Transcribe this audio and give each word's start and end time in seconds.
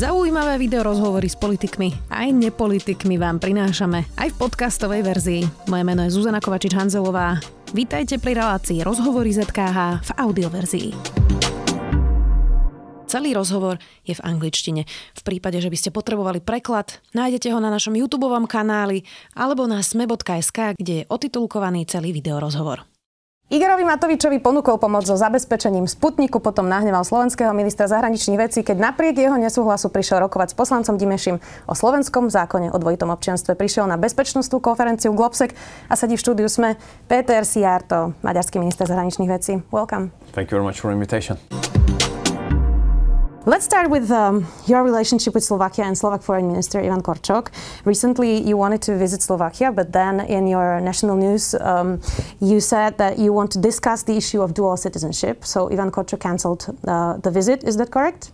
Zaujímavé 0.00 0.56
video 0.56 0.80
rozhovory 0.80 1.28
s 1.28 1.36
politikmi 1.36 1.92
aj 2.08 2.32
nepolitikmi 2.32 3.20
vám 3.20 3.36
prinášame 3.36 4.08
aj 4.16 4.32
v 4.32 4.38
podcastovej 4.40 5.04
verzii. 5.04 5.42
Moje 5.68 5.84
meno 5.84 6.00
je 6.08 6.16
Zuzana 6.16 6.40
Kovačič-Hanzelová. 6.40 7.36
Vítajte 7.76 8.16
pri 8.16 8.40
relácii 8.40 8.80
Rozhovory 8.80 9.28
ZKH 9.36 10.00
v 10.00 10.10
audioverzii. 10.16 10.88
Celý 13.12 13.36
rozhovor 13.36 13.76
je 14.08 14.16
v 14.16 14.24
angličtine. 14.24 14.88
V 14.88 15.20
prípade, 15.20 15.60
že 15.60 15.68
by 15.68 15.76
ste 15.76 15.90
potrebovali 15.92 16.40
preklad, 16.40 16.96
nájdete 17.12 17.52
ho 17.52 17.60
na 17.60 17.68
našom 17.68 17.92
YouTube 17.92 18.24
kanáli 18.48 19.04
alebo 19.36 19.68
na 19.68 19.84
sme.sk, 19.84 20.80
kde 20.80 21.04
je 21.04 21.08
otitulkovaný 21.12 21.84
celý 21.84 22.16
videorozhovor. 22.16 22.89
Igorovi 23.50 23.82
Matovičovi 23.82 24.38
ponúkol 24.38 24.78
pomoc 24.78 25.10
so 25.10 25.18
zabezpečením 25.18 25.90
Sputniku, 25.90 26.38
potom 26.38 26.70
nahneval 26.70 27.02
slovenského 27.02 27.50
ministra 27.50 27.90
zahraničných 27.90 28.38
vecí, 28.38 28.62
keď 28.62 28.78
napriek 28.78 29.18
jeho 29.18 29.34
nesúhlasu 29.34 29.90
prišiel 29.90 30.22
rokovať 30.22 30.54
s 30.54 30.56
poslancom 30.56 30.94
Dimešim 30.94 31.42
o 31.66 31.74
slovenskom 31.74 32.30
zákone 32.30 32.70
o 32.70 32.78
dvojitom 32.78 33.10
občianstve. 33.10 33.58
Prišiel 33.58 33.90
na 33.90 33.98
bezpečnostnú 33.98 34.62
konferenciu 34.62 35.10
Globsek 35.18 35.58
a 35.90 35.98
sedí 35.98 36.14
v 36.14 36.22
štúdiu 36.22 36.46
sme 36.46 36.78
Peter 37.10 37.42
Siarto, 37.42 38.14
maďarský 38.22 38.62
minister 38.62 38.86
zahraničných 38.86 39.26
vecí. 39.26 39.58
Welcome. 39.74 40.14
Thank 40.30 40.54
you 40.54 40.62
very 40.62 40.66
much 40.70 40.78
for 40.78 40.94
invitation. 40.94 41.34
Let's 43.46 43.64
start 43.64 43.88
with 43.88 44.10
um, 44.10 44.46
your 44.66 44.84
relationship 44.84 45.32
with 45.32 45.42
Slovakia 45.42 45.86
and 45.86 45.96
Slovak 45.96 46.22
Foreign 46.22 46.46
Minister 46.46 46.78
Ivan 46.78 47.00
Korčok. 47.00 47.48
Recently, 47.86 48.36
you 48.36 48.58
wanted 48.58 48.82
to 48.82 48.98
visit 48.98 49.22
Slovakia, 49.22 49.72
but 49.72 49.94
then 49.94 50.20
in 50.20 50.46
your 50.46 50.78
national 50.78 51.16
news, 51.16 51.54
um, 51.54 52.02
you 52.42 52.60
said 52.60 52.98
that 52.98 53.18
you 53.18 53.32
want 53.32 53.50
to 53.52 53.58
discuss 53.58 54.02
the 54.02 54.14
issue 54.14 54.42
of 54.42 54.52
dual 54.52 54.76
citizenship. 54.76 55.46
So 55.46 55.72
Ivan 55.72 55.90
Korčok 55.90 56.20
cancelled 56.20 56.66
uh, 56.86 57.16
the 57.16 57.30
visit. 57.30 57.64
Is 57.64 57.78
that 57.78 57.90
correct? 57.90 58.30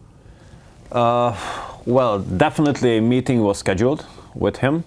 Uh, 0.91 1.39
well, 1.85 2.19
definitely 2.19 2.97
a 2.97 3.01
meeting 3.01 3.43
was 3.43 3.59
scheduled 3.59 4.05
with 4.35 4.57
him. 4.57 4.83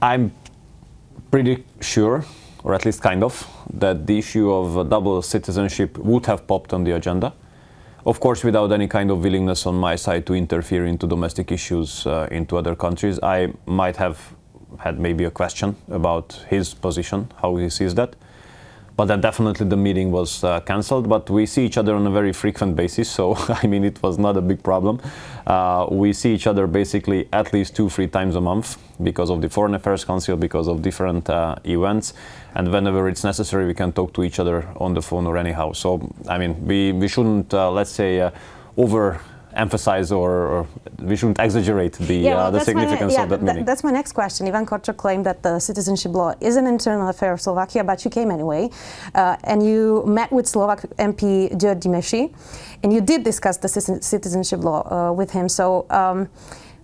I'm 0.00 0.30
pretty 1.32 1.64
sure, 1.80 2.24
or 2.62 2.72
at 2.72 2.84
least 2.84 3.02
kind 3.02 3.24
of, 3.24 3.48
that 3.74 4.06
the 4.06 4.16
issue 4.16 4.48
of 4.52 4.88
double 4.88 5.22
citizenship 5.22 5.98
would 5.98 6.26
have 6.26 6.46
popped 6.46 6.72
on 6.72 6.84
the 6.84 6.92
agenda 6.92 7.32
of 8.06 8.20
course, 8.20 8.44
without 8.44 8.70
any 8.72 8.86
kind 8.86 9.10
of 9.10 9.22
willingness 9.22 9.66
on 9.66 9.74
my 9.74 9.96
side 9.96 10.24
to 10.26 10.34
interfere 10.34 10.86
into 10.86 11.06
domestic 11.06 11.50
issues 11.50 12.06
uh, 12.06 12.28
into 12.30 12.56
other 12.56 12.76
countries, 12.76 13.18
I 13.22 13.52
might 13.66 13.96
have 13.96 14.34
had 14.78 15.00
maybe 15.00 15.24
a 15.24 15.30
question 15.30 15.74
about 15.90 16.44
his 16.48 16.72
position, 16.72 17.32
how 17.42 17.56
he 17.56 17.68
sees 17.68 17.94
that 17.96 18.14
but 18.96 19.06
then 19.06 19.20
definitely 19.20 19.66
the 19.68 19.76
meeting 19.76 20.10
was 20.10 20.42
uh, 20.42 20.60
cancelled. 20.60 21.08
But 21.08 21.28
we 21.28 21.46
see 21.46 21.66
each 21.66 21.76
other 21.76 21.94
on 21.94 22.06
a 22.06 22.10
very 22.10 22.32
frequent 22.32 22.76
basis, 22.76 23.10
so 23.10 23.36
I 23.62 23.66
mean 23.66 23.84
it 23.84 24.02
was 24.02 24.18
not 24.18 24.36
a 24.36 24.40
big 24.40 24.62
problem. 24.62 25.00
Uh, 25.46 25.86
we 25.90 26.12
see 26.12 26.34
each 26.34 26.46
other 26.46 26.66
basically 26.66 27.28
at 27.32 27.52
least 27.52 27.76
two, 27.76 27.88
three 27.90 28.08
times 28.08 28.36
a 28.36 28.40
month 28.40 28.78
because 29.02 29.30
of 29.30 29.42
the 29.42 29.50
Foreign 29.50 29.74
Affairs 29.74 30.04
Council, 30.04 30.36
because 30.36 30.66
of 30.66 30.82
different 30.82 31.28
uh, 31.28 31.56
events, 31.64 32.14
and 32.56 32.72
whenever 32.72 33.08
it's 33.08 33.22
necessary, 33.22 33.66
we 33.66 33.74
can 33.74 33.92
talk 33.92 34.14
to 34.14 34.24
each 34.24 34.38
other 34.38 34.66
on 34.76 34.94
the 34.94 35.02
phone 35.02 35.26
or 35.26 35.36
anyhow. 35.36 35.72
So 35.72 35.88
I 36.28 36.38
mean, 36.38 36.52
we 36.66 36.92
we 36.92 37.08
shouldn't 37.08 37.52
uh, 37.52 37.70
let's 37.70 37.90
say 37.90 38.20
uh, 38.20 38.30
over 38.76 39.20
emphasize 39.56 40.12
or, 40.12 40.30
or, 40.30 40.66
we 40.98 41.16
shouldn't 41.16 41.40
exaggerate 41.40 41.94
the, 41.94 42.14
yeah, 42.14 42.34
well, 42.34 42.46
uh, 42.46 42.50
the 42.50 42.60
significance 42.60 43.14
my, 43.14 43.18
yeah, 43.18 43.24
of 43.24 43.30
that 43.30 43.42
meeting. 43.42 43.64
that's 43.64 43.82
my 43.82 43.90
next 43.90 44.12
question. 44.12 44.46
Ivan 44.46 44.66
Korčok 44.66 44.98
claimed 44.98 45.24
that 45.24 45.42
the 45.42 45.58
citizenship 45.58 46.12
law 46.12 46.34
is 46.40 46.56
an 46.56 46.66
internal 46.66 47.08
affair 47.08 47.32
of 47.32 47.40
Slovakia, 47.40 47.82
but 47.82 48.04
you 48.04 48.10
came 48.10 48.30
anyway. 48.30 48.68
Uh, 49.14 49.36
and 49.44 49.64
you 49.64 50.04
met 50.06 50.30
with 50.30 50.46
Slovak 50.46 50.82
MP 50.98 51.50
György 51.56 51.84
Gyimesi, 51.84 52.34
and 52.82 52.92
you 52.92 53.00
did 53.00 53.24
discuss 53.24 53.56
the 53.56 53.68
citizenship 53.68 54.62
law 54.62 54.82
uh, 54.92 55.12
with 55.12 55.30
him. 55.30 55.48
So 55.48 55.86
um, 55.88 56.28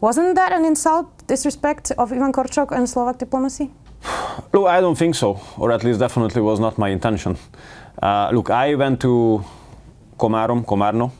wasn't 0.00 0.34
that 0.37 0.53
an 0.53 0.65
insult, 0.65 1.06
disrespect 1.27 1.93
of 1.98 2.11
Ivan 2.11 2.33
Korčok 2.33 2.73
and 2.73 2.89
Slovak 2.89 3.19
diplomacy? 3.19 3.70
Look, 4.53 4.67
I 4.67 4.81
don't 4.81 4.97
think 4.97 5.14
so, 5.14 5.41
or 5.56 5.72
at 5.72 5.82
least 5.84 6.00
definitely 6.00 6.43
was 6.43 6.60
not 6.60 6.76
my 6.76 6.91
intention. 6.91 7.37
Uh, 8.03 8.31
look, 8.32 8.50
I 8.50 8.75
went 8.75 9.00
to 9.00 9.44
Komárom, 10.19 10.65
Komárno, 10.65 11.10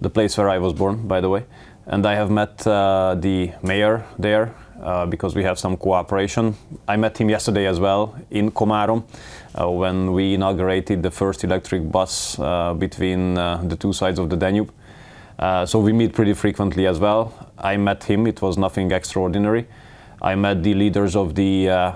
the 0.00 0.10
place 0.10 0.36
where 0.38 0.48
I 0.48 0.58
was 0.58 0.72
born, 0.72 1.08
by 1.08 1.20
the 1.20 1.28
way. 1.28 1.44
And 1.86 2.06
I 2.06 2.14
have 2.14 2.30
met 2.30 2.64
uh, 2.66 3.16
the 3.18 3.52
mayor 3.62 4.04
there 4.18 4.54
uh, 4.80 5.06
because 5.06 5.34
we 5.34 5.42
have 5.42 5.58
some 5.58 5.76
cooperation. 5.76 6.54
I 6.86 6.96
met 6.96 7.18
him 7.18 7.28
yesterday 7.28 7.66
as 7.66 7.80
well 7.80 8.14
in 8.30 8.50
Komárom 8.52 9.02
uh, 9.54 9.68
when 9.70 10.12
we 10.12 10.34
inaugurated 10.34 11.02
the 11.02 11.10
first 11.10 11.44
electric 11.44 11.90
bus 11.90 12.38
uh, 12.38 12.74
between 12.74 13.36
uh, 13.36 13.62
the 13.64 13.76
two 13.76 13.92
sides 13.92 14.18
of 14.18 14.30
the 14.30 14.36
Danube. 14.36 14.72
So 15.66 15.80
we 15.80 15.92
meet 15.92 16.12
pretty 16.12 16.34
frequently 16.34 16.86
as 16.86 17.00
well. 17.00 17.32
I 17.58 17.76
met 17.76 18.04
him, 18.04 18.28
it 18.28 18.40
was 18.40 18.56
nothing 18.56 18.92
extraordinary. 18.92 19.66
I 20.20 20.36
met 20.36 20.62
the 20.62 20.74
leaders 20.74 21.16
of 21.16 21.34
the 21.34 21.94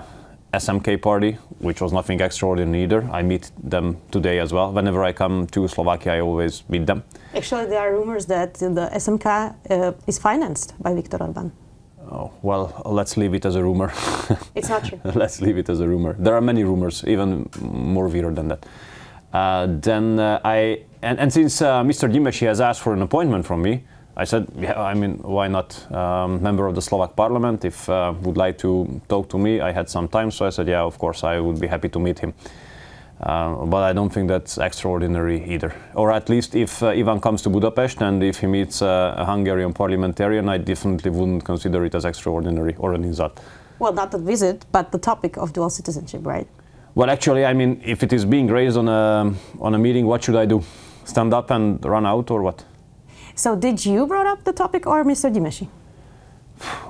SMK 0.57 1.01
party, 1.01 1.37
which 1.59 1.81
was 1.81 1.91
nothing 1.93 2.19
extraordinary 2.21 2.83
either. 2.83 3.01
I 3.11 3.21
meet 3.23 3.51
them 3.63 3.97
today 4.11 4.39
as 4.39 4.51
well. 4.51 4.71
Whenever 4.71 5.03
I 5.03 5.13
come 5.13 5.47
to 5.47 5.67
Slovakia, 5.67 6.13
I 6.13 6.19
always 6.21 6.63
meet 6.69 6.85
them. 6.85 7.03
Actually, 7.33 7.65
there 7.67 7.79
are 7.79 7.91
rumors 7.91 8.25
that 8.27 8.53
the 8.55 8.89
SMK 8.93 9.25
uh, 9.69 9.93
is 10.07 10.17
financed 10.17 10.73
by 10.81 10.93
Viktor 10.93 11.17
Orban. 11.21 11.51
Oh, 12.11 12.31
well, 12.41 12.81
let's 12.85 13.17
leave 13.17 13.33
it 13.33 13.45
as 13.45 13.55
a 13.55 13.63
rumor. 13.63 13.91
it's 14.55 14.69
not 14.69 14.85
true. 14.85 14.99
let's 15.15 15.41
leave 15.41 15.57
it 15.57 15.69
as 15.69 15.79
a 15.79 15.87
rumor. 15.87 16.15
There 16.17 16.35
are 16.35 16.41
many 16.41 16.63
rumors, 16.63 17.03
even 17.05 17.49
more 17.61 18.07
weird 18.07 18.35
than 18.35 18.47
that. 18.47 18.65
Uh, 19.33 19.67
then 19.69 20.19
uh, 20.19 20.39
I, 20.43 20.83
and, 21.01 21.19
and 21.19 21.31
since 21.31 21.61
uh, 21.61 21.83
Mr. 21.83 22.11
Gyimesi 22.11 22.47
has 22.47 22.61
asked 22.61 22.81
for 22.81 22.93
an 22.93 23.01
appointment 23.01 23.45
from 23.45 23.61
me, 23.61 23.83
I 24.19 24.23
said, 24.23 24.47
yeah, 24.57 24.81
I 24.81 24.95
mean, 24.95 25.19
why 25.19 25.47
not? 25.47 25.69
Um, 25.91 26.41
member 26.41 26.65
of 26.65 26.73
the 26.73 26.81
Slovak 26.81 27.15
parliament, 27.15 27.63
if 27.63 27.87
uh, 27.87 28.15
would 28.23 28.35
like 28.35 28.57
to 28.57 28.99
talk 29.07 29.29
to 29.29 29.37
me, 29.37 29.61
I 29.61 29.71
had 29.71 29.87
some 29.89 30.07
time, 30.07 30.31
so 30.31 30.47
I 30.47 30.49
said, 30.49 30.67
yeah, 30.67 30.81
of 30.81 30.97
course, 30.97 31.23
I 31.23 31.39
would 31.39 31.61
be 31.61 31.67
happy 31.67 31.87
to 31.89 31.99
meet 31.99 32.17
him. 32.17 32.33
Uh, 33.21 33.65
but 33.65 33.83
I 33.83 33.93
don't 33.93 34.09
think 34.09 34.27
that's 34.27 34.57
extraordinary 34.57 35.43
either. 35.53 35.71
Or 35.93 36.11
at 36.11 36.29
least 36.29 36.55
if 36.55 36.81
uh, 36.81 36.87
Ivan 36.89 37.21
comes 37.21 37.43
to 37.43 37.49
Budapest 37.49 38.01
and 38.01 38.23
if 38.23 38.39
he 38.39 38.47
meets 38.47 38.81
uh, 38.81 39.13
a 39.17 39.25
Hungarian 39.25 39.71
parliamentarian, 39.73 40.49
I 40.49 40.57
definitely 40.57 41.11
wouldn't 41.11 41.43
consider 41.43 41.85
it 41.85 41.93
as 41.93 42.03
extraordinary 42.05 42.75
or 42.79 42.93
an 42.93 43.03
insult. 43.03 43.39
Well, 43.77 43.93
not 43.93 44.09
the 44.09 44.17
visit, 44.17 44.65
but 44.71 44.91
the 44.91 44.99
topic 44.99 45.37
of 45.37 45.53
dual 45.53 45.69
citizenship, 45.69 46.25
right? 46.25 46.47
Well, 46.95 47.11
actually, 47.11 47.45
I 47.45 47.53
mean, 47.53 47.81
if 47.85 48.01
it 48.01 48.13
is 48.13 48.25
being 48.25 48.47
raised 48.47 48.77
on 48.77 48.87
a, 48.87 49.31
on 49.59 49.75
a 49.75 49.77
meeting, 49.77 50.07
what 50.07 50.23
should 50.23 50.35
I 50.35 50.45
do? 50.45 50.63
Stand 51.05 51.35
up 51.35 51.51
and 51.51 51.83
run 51.85 52.05
out 52.07 52.31
or 52.31 52.41
what? 52.41 52.63
So 53.37 53.55
did 53.55 53.85
you 53.85 54.07
brought 54.07 54.25
up 54.25 54.43
the 54.43 54.51
topic 54.51 54.87
or 54.87 55.03
Mr. 55.03 55.31
Gyimesi? 55.31 55.67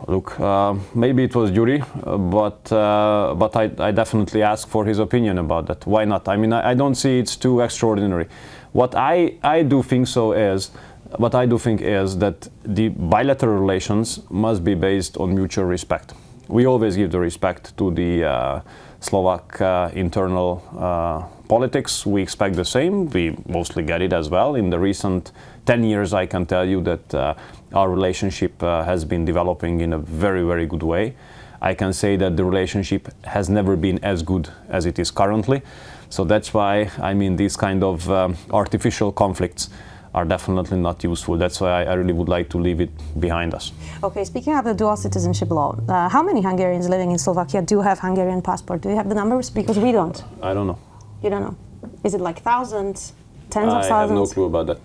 Look, 0.07 0.39
uh, 0.39 0.75
maybe 0.95 1.25
it 1.25 1.35
was 1.35 1.51
Gyuri, 1.51 1.81
uh, 1.81 2.17
but 2.17 2.71
uh, 2.71 3.35
but 3.35 3.53
I, 3.57 3.69
I, 3.79 3.91
definitely 3.91 4.43
ask 4.43 4.65
for 4.65 4.85
his 4.85 4.99
opinion 4.99 5.39
about 5.39 5.67
that. 5.67 5.85
Why 5.85 6.05
not? 6.05 6.29
I 6.29 6.37
mean, 6.37 6.53
I, 6.53 6.69
I, 6.69 6.73
don't 6.73 6.95
see 6.95 7.19
it's 7.19 7.35
too 7.35 7.59
extraordinary. 7.59 8.27
What 8.71 8.95
I, 8.95 9.33
I 9.43 9.63
do 9.63 9.83
think 9.83 10.07
so 10.07 10.31
is, 10.31 10.71
what 11.17 11.35
I 11.35 11.45
do 11.45 11.57
think 11.57 11.81
is 11.81 12.17
that 12.19 12.47
the 12.63 12.87
bilateral 12.87 13.59
relations 13.59 14.21
must 14.29 14.63
be 14.63 14.73
based 14.73 15.17
on 15.17 15.35
mutual 15.35 15.65
respect. 15.65 16.13
We 16.47 16.65
always 16.65 16.95
give 16.95 17.11
the 17.11 17.19
respect 17.19 17.75
to 17.77 17.91
the 17.91 18.23
uh, 18.23 18.61
Slovak 19.01 19.59
uh, 19.59 19.91
internal 19.93 20.63
uh, 20.79 21.23
politics. 21.49 22.05
We 22.05 22.21
expect 22.21 22.55
the 22.55 22.63
same. 22.63 23.09
We 23.09 23.35
mostly 23.49 23.83
get 23.83 24.01
it 24.01 24.13
as 24.13 24.29
well 24.29 24.55
in 24.55 24.69
the 24.69 24.79
recent 24.79 25.33
10 25.67 25.83
years, 25.83 26.13
I 26.13 26.25
can 26.25 26.45
tell 26.45 26.65
you 26.65 26.81
that 26.81 27.13
uh, 27.13 27.33
our 27.73 27.89
relationship 27.89 28.63
uh, 28.63 28.83
has 28.85 29.03
been 29.03 29.25
developing 29.25 29.81
in 29.81 29.93
a 29.93 29.97
very, 29.97 30.43
very 30.43 30.65
good 30.65 30.81
way. 30.81 31.13
I 31.61 31.73
can 31.73 31.91
say 31.91 32.15
that 32.15 32.37
the 32.37 32.45
relationship 32.45 33.09
has 33.25 33.49
never 33.49 33.75
been 33.75 33.99
as 34.03 34.23
good 34.23 34.49
as 34.69 34.85
it 34.85 34.97
is 34.97 35.11
currently. 35.11 35.61
So 36.09 36.23
that's 36.23 36.53
why, 36.53 36.89
I 37.01 37.13
mean, 37.13 37.35
these 37.35 37.57
kind 37.57 37.83
of 37.83 38.09
um, 38.09 38.37
artificial 38.51 39.11
conflicts 39.11 39.69
are 40.13 40.23
definitely 40.23 40.77
not 40.77 41.03
useful. 41.03 41.37
That's 41.37 41.59
why 41.59 41.83
I, 41.83 41.91
I, 41.91 41.93
really 41.95 42.13
would 42.13 42.29
like 42.29 42.49
to 42.51 42.57
leave 42.57 42.79
it 42.79 42.89
behind 43.19 43.53
us. 43.53 43.73
Okay, 44.01 44.23
speaking 44.23 44.55
of 44.55 44.63
the 44.63 44.73
dual 44.73 44.95
citizenship 44.95 45.51
law, 45.51 45.77
uh, 45.89 46.07
how 46.07 46.23
many 46.23 46.41
Hungarians 46.41 46.87
living 46.87 47.11
in 47.11 47.17
Slovakia 47.19 47.61
do 47.61 47.81
have 47.81 47.99
Hungarian 47.99 48.41
passport? 48.41 48.81
Do 48.81 48.89
you 48.89 48.95
have 48.95 49.09
the 49.09 49.15
numbers? 49.15 49.49
Because 49.49 49.77
we 49.77 49.91
don't. 49.91 50.23
I 50.41 50.53
don't 50.53 50.65
know. 50.65 50.79
You 51.21 51.29
don't 51.29 51.41
know. 51.41 51.55
Is 52.05 52.13
it 52.13 52.21
like 52.21 52.39
thousands, 52.41 53.13
tens 53.49 53.73
I 53.73 53.79
of 53.79 53.85
thousands? 53.85 53.91
I 53.91 54.01
have 54.01 54.11
no 54.11 54.25
clue 54.25 54.45
about 54.45 54.67
that. 54.67 54.79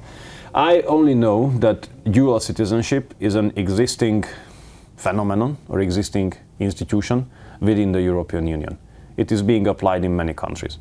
I 0.54 0.82
only 0.82 1.14
know 1.14 1.50
that 1.60 1.88
dual 2.10 2.38
citizenship 2.38 3.14
is 3.20 3.36
an 3.36 3.52
existing 3.56 4.24
phenomenon 4.96 5.56
or 5.68 5.80
existing 5.80 6.34
institution 6.60 7.30
within 7.60 7.92
the 7.92 8.02
European 8.02 8.46
Union. 8.46 8.76
It 9.16 9.32
is 9.32 9.42
being 9.42 9.66
applied 9.66 10.04
in 10.04 10.14
many 10.14 10.34
countries. 10.34 10.78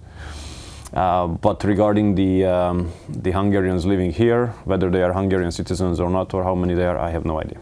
Uh, 0.93 1.27
but 1.27 1.63
regarding 1.63 2.15
the, 2.15 2.45
um, 2.45 2.91
the 3.07 3.31
Hungarians 3.31 3.85
living 3.85 4.11
here, 4.11 4.47
whether 4.65 4.89
they 4.89 5.03
are 5.03 5.13
Hungarian 5.13 5.51
citizens 5.51 6.01
or 6.01 6.09
not, 6.09 6.33
or 6.33 6.43
how 6.43 6.53
many 6.53 6.73
there 6.73 6.97
are, 6.97 6.99
I 6.99 7.09
have 7.11 7.23
no 7.23 7.39
idea. 7.39 7.57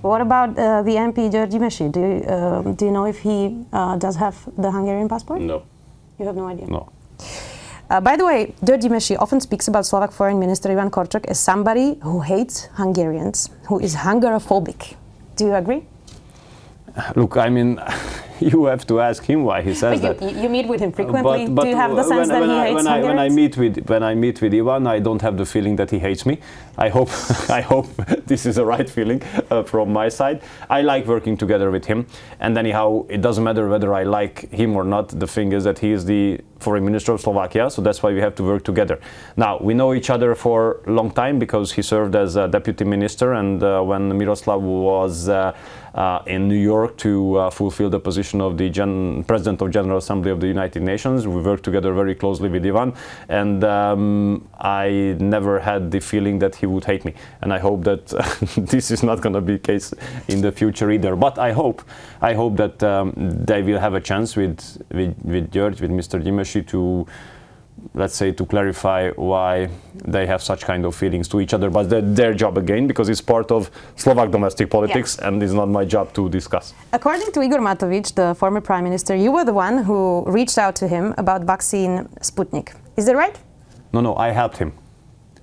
What 0.00 0.22
about 0.22 0.50
uh, 0.58 0.82
the 0.82 0.92
MP 0.92 1.30
György 1.30 1.58
Gyimesi? 1.58 1.92
Do 1.92 2.00
you, 2.00 2.22
uh, 2.22 2.62
do 2.72 2.86
you 2.86 2.90
know 2.92 3.04
if 3.04 3.18
he 3.18 3.62
uh, 3.74 3.96
does 3.96 4.16
have 4.16 4.36
the 4.56 4.70
Hungarian 4.70 5.08
passport? 5.08 5.42
No. 5.42 5.64
You 6.18 6.26
have 6.26 6.36
no 6.36 6.46
idea? 6.46 6.66
No. 6.66 6.88
Uh, 7.88 8.00
by 8.00 8.16
the 8.16 8.24
way, 8.24 8.52
György 8.64 8.88
Gyimesi 8.88 9.16
often 9.18 9.40
speaks 9.40 9.68
about 9.68 9.86
Slovak 9.86 10.10
Foreign 10.10 10.40
Minister 10.40 10.72
Ivan 10.72 10.90
Korčok 10.90 11.24
as 11.26 11.38
somebody 11.38 11.96
who 12.02 12.20
hates 12.20 12.68
Hungarians, 12.74 13.50
who 13.68 13.78
is 13.78 13.94
Hungarophobic. 13.94 14.96
Do 15.36 15.46
you 15.46 15.54
agree? 15.54 15.86
Look, 17.14 17.36
I 17.36 17.48
mean, 17.48 17.78
you 18.40 18.64
have 18.66 18.86
to 18.86 19.00
ask 19.00 19.24
him 19.24 19.44
why 19.44 19.62
he 19.62 19.74
says 19.74 20.00
but 20.00 20.18
that. 20.18 20.32
You, 20.32 20.42
you 20.42 20.48
meet 20.48 20.68
with 20.68 20.80
him 20.80 20.92
frequently. 20.92 21.46
But, 21.46 21.54
but 21.54 21.62
Do 21.64 21.68
you 21.70 21.76
have 21.76 21.96
the 21.96 22.02
sense 22.02 22.28
when, 22.28 22.28
that 22.28 22.40
when 22.40 22.50
he 22.50 22.56
I, 22.56 22.66
hates 22.66 22.76
when 22.76 22.86
I, 22.86 23.02
when 23.02 23.18
I 23.18 23.28
meet 23.28 23.56
with 23.56 23.88
when 23.88 24.02
I 24.02 24.14
meet 24.14 24.40
with 24.40 24.54
Ivan, 24.54 24.86
I 24.86 24.98
don't 24.98 25.22
have 25.22 25.36
the 25.36 25.46
feeling 25.46 25.76
that 25.76 25.90
he 25.90 25.98
hates 25.98 26.26
me. 26.26 26.40
I 26.78 26.88
hope 26.88 27.10
I 27.48 27.60
hope 27.60 27.88
this 28.26 28.46
is 28.46 28.56
the 28.56 28.64
right 28.64 28.88
feeling 28.88 29.22
uh, 29.50 29.62
from 29.62 29.92
my 29.92 30.08
side. 30.08 30.42
I 30.68 30.82
like 30.82 31.06
working 31.06 31.36
together 31.36 31.70
with 31.70 31.84
him, 31.84 32.06
and 32.40 32.56
anyhow, 32.58 33.06
it 33.08 33.22
doesn't 33.22 33.44
matter 33.44 33.68
whether 33.68 33.94
I 33.94 34.02
like 34.02 34.50
him 34.50 34.76
or 34.76 34.84
not. 34.84 35.08
The 35.08 35.26
thing 35.26 35.52
is 35.52 35.64
that 35.64 35.78
he 35.78 35.92
is 35.92 36.04
the 36.04 36.40
foreign 36.58 36.84
minister 36.84 37.12
of 37.12 37.20
Slovakia, 37.20 37.70
so 37.70 37.82
that's 37.82 38.02
why 38.02 38.12
we 38.12 38.20
have 38.20 38.34
to 38.36 38.42
work 38.42 38.64
together. 38.64 38.98
Now 39.36 39.58
we 39.58 39.74
know 39.74 39.94
each 39.94 40.10
other 40.10 40.34
for 40.34 40.80
a 40.86 40.90
long 40.90 41.10
time 41.10 41.38
because 41.38 41.72
he 41.72 41.82
served 41.82 42.14
as 42.16 42.36
a 42.36 42.48
deputy 42.48 42.84
minister, 42.84 43.34
and 43.34 43.62
uh, 43.62 43.80
when 43.82 44.16
Miroslav 44.16 44.62
was 44.62 45.28
uh, 45.28 45.56
in 46.26 46.48
New 46.48 46.58
York 46.58 46.96
to 46.98 47.36
uh, 47.36 47.50
fulfill 47.50 47.88
the 47.90 47.98
position 47.98 48.40
of 48.40 48.58
the 48.58 48.68
Gen- 48.68 49.24
President 49.24 49.62
of 49.62 49.70
General 49.70 49.98
Assembly 49.98 50.30
of 50.30 50.40
the 50.40 50.46
United 50.46 50.82
Nations. 50.82 51.26
We 51.26 51.40
worked 51.40 51.64
together 51.64 51.92
very 51.94 52.14
closely 52.14 52.48
with 52.48 52.66
Ivan, 52.66 52.94
and 53.28 53.64
um, 53.64 54.48
I 54.58 55.16
never 55.18 55.58
had 55.58 55.90
the 55.90 56.00
feeling 56.00 56.38
that 56.40 56.54
he 56.56 56.66
would 56.66 56.84
hate 56.84 57.04
me. 57.04 57.14
And 57.40 57.52
I 57.52 57.58
hope 57.58 57.84
that 57.84 58.06
this 58.56 58.90
is 58.90 59.02
not 59.02 59.20
going 59.20 59.34
to 59.34 59.40
be 59.40 59.54
the 59.54 59.58
case 59.58 59.94
in 60.28 60.40
the 60.40 60.52
future 60.52 60.90
either. 60.90 61.16
But 61.16 61.38
I 61.38 61.52
hope, 61.52 61.82
I 62.20 62.34
hope 62.34 62.56
that 62.56 62.82
um, 62.82 63.12
they 63.16 63.62
will 63.62 63.78
have 63.78 63.94
a 63.94 64.00
chance 64.00 64.36
with 64.36 64.82
with, 64.90 65.16
with 65.24 65.50
George, 65.50 65.80
with 65.80 65.90
Mr. 65.90 66.22
Gyimesi 66.22 66.66
to 66.68 67.06
let's 67.94 68.14
say, 68.14 68.32
to 68.32 68.44
clarify 68.44 69.10
why 69.10 69.68
they 70.04 70.26
have 70.26 70.42
such 70.42 70.64
kind 70.64 70.84
of 70.84 70.94
feelings 70.94 71.28
to 71.28 71.40
each 71.40 71.54
other. 71.54 71.70
But 71.70 71.88
their 72.14 72.34
job 72.34 72.58
again, 72.58 72.86
because 72.86 73.08
it's 73.08 73.20
part 73.20 73.50
of 73.50 73.70
Slovak 73.96 74.30
domestic 74.30 74.70
politics 74.70 75.16
yeah. 75.18 75.28
and 75.28 75.42
it's 75.42 75.52
not 75.52 75.68
my 75.68 75.84
job 75.84 76.12
to 76.14 76.28
discuss. 76.28 76.74
According 76.92 77.32
to 77.32 77.42
Igor 77.42 77.60
Matovic, 77.60 78.14
the 78.14 78.34
former 78.34 78.60
prime 78.60 78.84
minister, 78.84 79.14
you 79.14 79.32
were 79.32 79.44
the 79.44 79.54
one 79.54 79.84
who 79.84 80.24
reached 80.26 80.58
out 80.58 80.76
to 80.76 80.88
him 80.88 81.14
about 81.18 81.44
vaccine 81.44 82.08
Sputnik. 82.20 82.74
Is 82.96 83.06
that 83.06 83.16
right? 83.16 83.38
No, 83.92 84.00
no, 84.00 84.16
I 84.16 84.30
helped 84.30 84.58
him. 84.58 84.72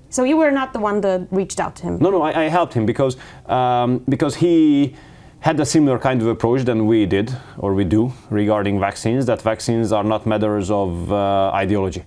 So 0.10 0.24
you 0.24 0.38
were 0.38 0.52
not 0.52 0.74
the 0.74 0.80
one 0.80 1.02
that 1.02 1.28
reached 1.32 1.60
out 1.60 1.76
to 1.78 1.84
him? 1.84 1.98
No, 2.00 2.12
no, 2.12 2.22
I, 2.22 2.44
I 2.44 2.48
helped 2.48 2.74
him 2.74 2.86
because, 2.86 3.18
um, 3.48 4.04
because 4.08 4.36
he 4.36 4.96
had 5.40 5.60
a 5.60 5.66
similar 5.66 5.98
kind 5.98 6.22
of 6.22 6.28
approach 6.28 6.64
than 6.64 6.86
we 6.86 7.06
did 7.06 7.36
or 7.58 7.74
we 7.74 7.84
do 7.84 8.14
regarding 8.30 8.80
vaccines 8.80 9.26
that 9.26 9.42
vaccines 9.42 9.92
are 9.92 10.04
not 10.04 10.26
matters 10.26 10.70
of 10.70 11.12
uh, 11.12 11.50
ideology 11.50 12.04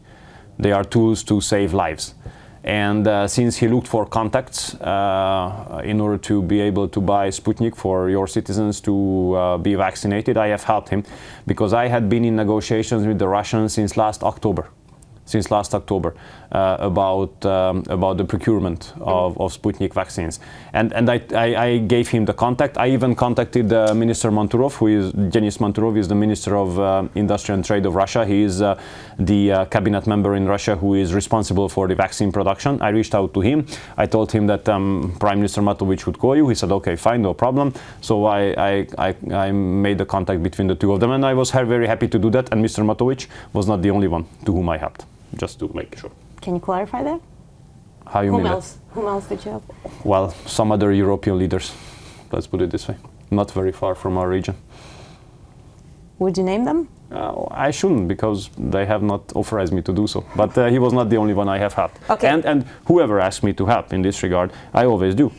they 0.58 0.72
are 0.72 0.84
tools 0.84 1.22
to 1.24 1.40
save 1.40 1.74
lives. 1.74 2.14
And 2.64 3.06
uh, 3.06 3.28
since 3.28 3.56
he 3.56 3.68
looked 3.68 3.86
for 3.86 4.06
contacts 4.06 4.74
uh, 4.74 5.80
in 5.84 6.00
order 6.00 6.18
to 6.18 6.42
be 6.42 6.60
able 6.60 6.88
to 6.88 7.00
buy 7.00 7.28
Sputnik 7.28 7.76
for 7.76 8.10
your 8.10 8.26
citizens 8.26 8.80
to 8.80 9.34
uh, 9.34 9.58
be 9.58 9.76
vaccinated, 9.76 10.36
I 10.36 10.48
have 10.48 10.64
helped 10.64 10.88
him 10.88 11.04
because 11.46 11.72
I 11.72 11.86
had 11.86 12.08
been 12.08 12.24
in 12.24 12.34
negotiations 12.34 13.06
with 13.06 13.20
the 13.20 13.28
Russians 13.28 13.74
since 13.74 13.96
last 13.96 14.24
October 14.24 14.68
since 15.26 15.50
last 15.50 15.74
October 15.74 16.14
uh, 16.52 16.76
about 16.78 17.44
um, 17.44 17.82
about 17.88 18.16
the 18.16 18.24
procurement 18.24 18.92
of, 19.00 19.38
of 19.40 19.52
Sputnik 19.52 19.92
vaccines, 19.92 20.40
and 20.72 20.92
and 20.92 21.10
I, 21.10 21.20
I, 21.34 21.56
I, 21.56 21.78
gave 21.78 22.08
him 22.08 22.24
the 22.24 22.32
contact. 22.32 22.78
I 22.78 22.88
even 22.90 23.14
contacted 23.14 23.72
uh, 23.72 23.94
Minister 23.94 24.30
Manturov, 24.30 24.74
who 24.74 24.86
is 24.86 25.12
Denis 25.12 25.58
Manturov, 25.58 25.98
is 25.98 26.08
the 26.08 26.14
Minister 26.14 26.56
of 26.56 26.78
uh, 26.78 27.08
Industry 27.14 27.54
and 27.54 27.64
Trade 27.64 27.84
of 27.86 27.94
Russia. 27.94 28.24
He 28.24 28.42
is 28.42 28.62
uh, 28.62 28.80
the 29.18 29.52
uh, 29.52 29.64
cabinet 29.66 30.06
member 30.06 30.36
in 30.36 30.46
Russia 30.46 30.76
who 30.76 30.94
is 30.94 31.12
responsible 31.12 31.68
for 31.68 31.88
the 31.88 31.94
vaccine 31.94 32.30
production. 32.32 32.80
I 32.80 32.90
reached 32.90 33.14
out 33.14 33.34
to 33.34 33.40
him. 33.40 33.66
I 33.96 34.06
told 34.06 34.30
him 34.32 34.46
that 34.46 34.68
um, 34.68 35.16
Prime 35.18 35.38
Minister 35.38 35.62
Matovic 35.62 36.06
would 36.06 36.18
call 36.18 36.36
you. 36.36 36.48
He 36.48 36.54
said, 36.54 36.70
"Okay, 36.72 36.96
fine, 36.96 37.22
no 37.22 37.34
problem." 37.34 37.74
So 38.00 38.24
I, 38.26 38.40
I, 38.56 38.86
I, 38.98 39.34
I 39.34 39.52
made 39.52 39.98
the 39.98 40.06
contact 40.06 40.42
between 40.42 40.68
the 40.68 40.76
two 40.76 40.92
of 40.92 41.00
them, 41.00 41.10
and 41.10 41.26
I 41.26 41.34
was 41.34 41.50
very 41.50 41.86
happy 41.86 42.08
to 42.08 42.18
do 42.18 42.30
that. 42.30 42.52
And 42.52 42.64
Mr. 42.64 42.84
Matovic 42.84 43.26
was 43.52 43.66
not 43.66 43.82
the 43.82 43.90
only 43.90 44.08
one 44.08 44.26
to 44.44 44.52
whom 44.52 44.68
I 44.68 44.78
helped 44.78 45.04
just 45.34 45.58
to 45.60 45.70
make 45.74 45.98
sure. 45.98 46.10
Can 46.40 46.54
you 46.54 46.60
clarify 46.60 47.02
that? 47.02 47.20
How 48.06 48.20
you 48.20 48.30
Whom 48.30 48.42
mean 48.44 48.52
else? 48.52 48.72
That? 48.72 48.94
Whom 48.94 49.06
else 49.06 49.26
did 49.26 49.44
you 49.44 49.50
help? 49.50 49.74
Well, 50.04 50.30
some 50.46 50.70
other 50.72 50.92
European 50.92 51.38
leaders. 51.38 51.72
Let's 52.32 52.46
put 52.46 52.60
it 52.62 52.70
this 52.70 52.88
way. 52.88 52.96
Not 53.30 53.50
very 53.50 53.72
far 53.72 53.94
from 53.94 54.16
our 54.16 54.28
region. 54.28 54.54
Would 56.18 56.38
you 56.38 56.44
name 56.44 56.64
them? 56.64 56.88
Uh, 57.10 57.46
I 57.50 57.70
shouldn't 57.70 58.08
because 58.08 58.50
they 58.58 58.86
have 58.86 59.02
not 59.02 59.32
authorized 59.34 59.72
me 59.72 59.82
to 59.82 59.92
do 59.92 60.06
so. 60.06 60.24
But 60.34 60.56
uh, 60.56 60.68
he 60.68 60.78
was 60.78 60.92
not 60.92 61.08
the 61.10 61.16
only 61.16 61.34
one 61.34 61.48
I 61.48 61.58
have 61.58 61.74
helped. 61.74 61.98
Okay. 62.10 62.28
And, 62.28 62.44
and 62.44 62.64
whoever 62.86 63.20
asked 63.20 63.42
me 63.44 63.52
to 63.54 63.66
help 63.66 63.92
in 63.92 64.02
this 64.02 64.22
regard, 64.22 64.52
I 64.74 64.86
always 64.86 65.14
do. 65.14 65.30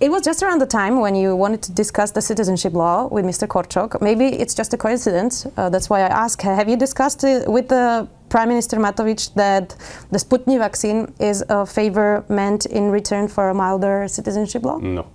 It 0.00 0.10
was 0.12 0.22
just 0.22 0.44
around 0.44 0.60
the 0.60 0.66
time 0.66 1.00
when 1.00 1.16
you 1.16 1.34
wanted 1.34 1.60
to 1.62 1.72
discuss 1.72 2.12
the 2.12 2.22
citizenship 2.22 2.72
law 2.72 3.08
with 3.08 3.24
Mr. 3.24 3.48
Korčok. 3.48 4.00
Maybe 4.00 4.26
it's 4.26 4.54
just 4.54 4.72
a 4.72 4.76
coincidence. 4.76 5.44
Uh, 5.56 5.68
that's 5.70 5.90
why 5.90 6.02
I 6.02 6.08
ask. 6.08 6.40
Have 6.42 6.68
you 6.68 6.76
discussed 6.76 7.24
it 7.24 7.50
with 7.50 7.68
the 7.68 8.06
Prime 8.28 8.48
Minister 8.48 8.76
Matovic 8.78 9.34
that 9.34 9.76
the 10.10 10.18
Sputnik 10.18 10.58
vaccine 10.58 11.12
is 11.18 11.44
a 11.48 11.64
favor 11.64 12.24
meant 12.28 12.66
in 12.66 12.90
return 12.90 13.28
for 13.28 13.48
a 13.50 13.54
milder 13.54 14.06
citizenship 14.08 14.64
law? 14.64 14.78
No. 14.78 15.06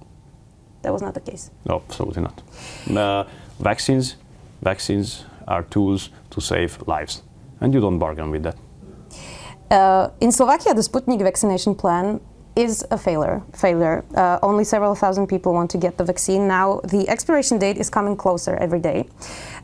That 0.81 0.91
was 0.91 1.01
not 1.01 1.13
the 1.13 1.21
case. 1.21 1.49
No, 1.65 1.81
absolutely 1.87 2.23
not. 2.23 2.41
Uh, 2.89 3.23
vaccines, 3.59 4.15
vaccines 4.61 5.25
are 5.47 5.63
tools 5.63 6.09
to 6.31 6.41
save 6.41 6.81
lives, 6.87 7.23
and 7.61 7.73
you 7.73 7.79
don't 7.79 7.99
bargain 7.99 8.31
with 8.31 8.43
that. 8.43 8.57
Uh, 9.71 10.09
in 10.19 10.31
Slovakia, 10.31 10.73
the 10.73 10.81
Sputnik 10.81 11.21
vaccination 11.21 11.73
plan 11.75 12.19
is 12.55 12.85
a 12.91 12.97
failure. 12.97 13.41
Failure. 13.55 14.03
Uh, 14.15 14.37
only 14.43 14.63
several 14.63 14.93
thousand 14.95 15.27
people 15.27 15.53
want 15.53 15.71
to 15.71 15.77
get 15.77 15.97
the 15.97 16.03
vaccine 16.03 16.47
now. 16.47 16.79
The 16.83 17.09
expiration 17.09 17.57
date 17.57 17.77
is 17.77 17.89
coming 17.89 18.15
closer 18.15 18.55
every 18.57 18.79
day, 18.79 19.07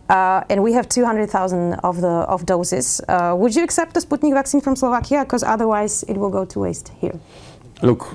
uh, 0.10 0.44
and 0.50 0.62
we 0.64 0.74
have 0.74 0.90
200,000 0.90 1.74
of 1.84 2.02
the 2.02 2.26
of 2.28 2.46
doses. 2.46 3.02
Uh, 3.08 3.36
would 3.38 3.56
you 3.56 3.64
accept 3.64 3.94
the 3.94 4.02
Sputnik 4.02 4.34
vaccine 4.34 4.62
from 4.62 4.76
Slovakia? 4.76 5.24
Because 5.24 5.44
otherwise, 5.44 6.04
it 6.04 6.18
will 6.18 6.32
go 6.32 6.46
to 6.46 6.60
waste 6.60 6.92
here. 7.00 7.20
Look. 7.82 8.08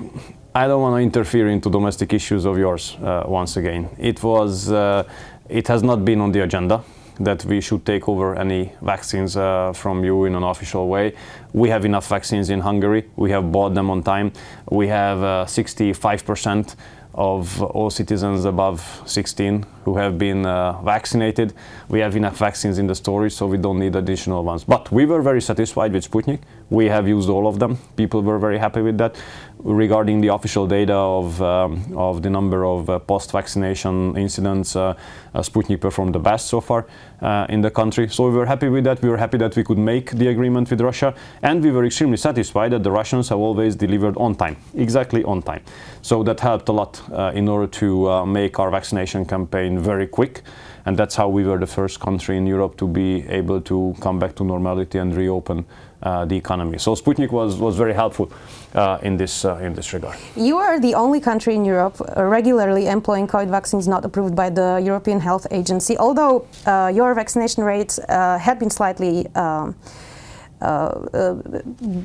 I 0.55 0.67
don't 0.67 0.81
want 0.81 0.95
to 0.95 1.01
interfere 1.01 1.49
into 1.49 1.69
domestic 1.69 2.13
issues 2.13 2.45
of 2.45 2.57
yours 2.57 2.95
uh, 3.03 3.23
once 3.27 3.57
again. 3.57 3.89
It 3.99 4.23
was, 4.23 4.71
uh, 4.71 5.03
it 5.49 5.67
has 5.67 5.83
not 5.83 6.05
been 6.05 6.21
on 6.21 6.31
the 6.31 6.43
agenda 6.43 6.81
that 7.19 7.43
we 7.43 7.59
should 7.59 7.85
take 7.85 8.07
over 8.07 8.35
any 8.39 8.71
vaccines 8.81 9.35
uh, 9.35 9.73
from 9.73 10.05
you 10.05 10.23
in 10.23 10.33
an 10.33 10.43
official 10.43 10.87
way. 10.87 11.13
We 11.51 11.67
have 11.69 11.83
enough 11.83 12.07
vaccines 12.07 12.49
in 12.49 12.61
Hungary. 12.61 13.09
We 13.17 13.31
have 13.31 13.51
bought 13.51 13.73
them 13.73 13.89
on 13.89 14.01
time. 14.01 14.31
We 14.71 14.87
have 14.87 15.21
uh, 15.21 15.45
65% 15.45 16.75
of 17.15 17.61
all 17.61 17.89
citizens 17.89 18.43
above 18.45 19.01
16 19.05 19.65
who 19.85 19.97
have 19.97 20.17
been 20.17 20.45
uh, 20.45 20.81
vaccinated. 20.81 21.53
We 21.87 21.99
have 22.01 22.15
enough 22.15 22.37
vaccines 22.37 22.77
in 22.77 22.87
the 22.87 22.95
storage, 22.95 23.33
so 23.33 23.47
we 23.47 23.57
don't 23.57 23.79
need 23.79 23.95
additional 23.95 24.43
ones. 24.43 24.63
But 24.65 24.91
we 24.91 25.05
were 25.05 25.21
very 25.21 25.41
satisfied 25.41 25.93
with 25.93 26.09
Sputnik. 26.09 26.41
We 26.75 26.89
have 26.89 27.07
used 27.07 27.29
all 27.29 27.47
of 27.47 27.57
them. 27.57 27.77
People 27.95 28.21
were 28.21 28.37
very 28.37 28.57
happy 28.57 28.81
with 28.81 28.97
that 28.97 29.15
regarding 29.59 30.21
the 30.21 30.27
official 30.27 30.67
data 30.67 30.93
of, 30.93 31.41
um, 31.41 31.97
of 31.97 32.21
the 32.21 32.29
number 32.29 32.65
of 32.65 32.89
uh, 32.89 32.99
post-vaccination 32.99 34.15
incidents, 34.17 34.75
uh, 34.75 34.93
uh, 35.33 35.41
Sputnik 35.41 35.79
performed 35.79 36.13
the 36.13 36.19
best 36.19 36.47
so 36.47 36.59
far 36.59 36.85
uh, 37.21 37.47
in 37.49 37.61
the 37.61 37.71
country. 37.71 38.09
So 38.09 38.29
we 38.29 38.35
were 38.35 38.45
happy 38.45 38.67
with 38.67 38.83
that. 38.83 39.01
We 39.01 39.09
were 39.09 39.17
happy 39.17 39.37
that 39.37 39.55
we 39.55 39.63
could 39.63 39.77
make 39.77 40.11
the 40.11 40.27
agreement 40.27 40.69
with 40.69 40.81
Russia, 40.81 41.15
and 41.41 41.63
we 41.63 41.71
were 41.71 41.85
extremely 41.85 42.17
satisfied 42.17 42.73
that 42.73 42.83
the 42.83 42.91
Russians 42.91 43.29
have 43.29 43.39
always 43.39 43.75
delivered 43.75 44.17
on 44.17 44.35
time, 44.35 44.57
exactly 44.75 45.23
on 45.23 45.41
time. 45.41 45.63
So 46.01 46.23
that 46.23 46.39
helped 46.39 46.69
a 46.69 46.73
lot 46.73 47.01
uh, 47.11 47.31
in 47.33 47.47
order 47.47 47.67
to 47.79 48.09
uh, 48.09 48.25
make 48.25 48.59
our 48.59 48.69
vaccination 48.69 49.25
campaign 49.25 49.79
very 49.79 50.07
quick 50.07 50.43
and 50.85 50.97
that's 50.97 51.15
how 51.15 51.27
we 51.27 51.43
were 51.43 51.57
the 51.57 51.67
first 51.67 51.99
country 51.99 52.37
in 52.37 52.45
Europe 52.45 52.77
to 52.77 52.87
be 52.87 53.27
able 53.27 53.61
to 53.61 53.95
come 53.99 54.19
back 54.19 54.35
to 54.35 54.43
normality 54.43 54.99
and 54.99 55.15
reopen 55.15 55.65
uh, 56.03 56.25
the 56.25 56.35
economy. 56.35 56.77
So 56.77 56.93
Sputnik 56.95 57.31
was, 57.31 57.55
was 57.55 57.75
very 57.75 57.93
helpful 57.93 58.31
uh, 58.75 58.99
in 59.01 59.17
this 59.17 59.45
uh, 59.45 59.55
in 59.57 59.73
this 59.73 59.93
regard. 59.93 60.17
You 60.35 60.57
are 60.57 60.79
the 60.79 60.93
only 60.93 61.19
country 61.19 61.55
in 61.55 61.65
Europe 61.65 61.99
uh, 62.01 62.23
regularly 62.23 62.87
employing 62.87 63.27
COVID 63.27 63.49
vaccines 63.49 63.87
not 63.87 64.05
approved 64.05 64.35
by 64.35 64.49
the 64.49 64.81
European 64.83 65.19
Health 65.19 65.47
Agency. 65.51 65.97
Although 65.97 66.45
uh, 66.65 66.91
your 66.93 67.13
vaccination 67.15 67.63
rates 67.63 67.99
uh, 67.99 68.37
have 68.37 68.59
been 68.59 68.69
slightly 68.69 69.27
um, 69.35 69.75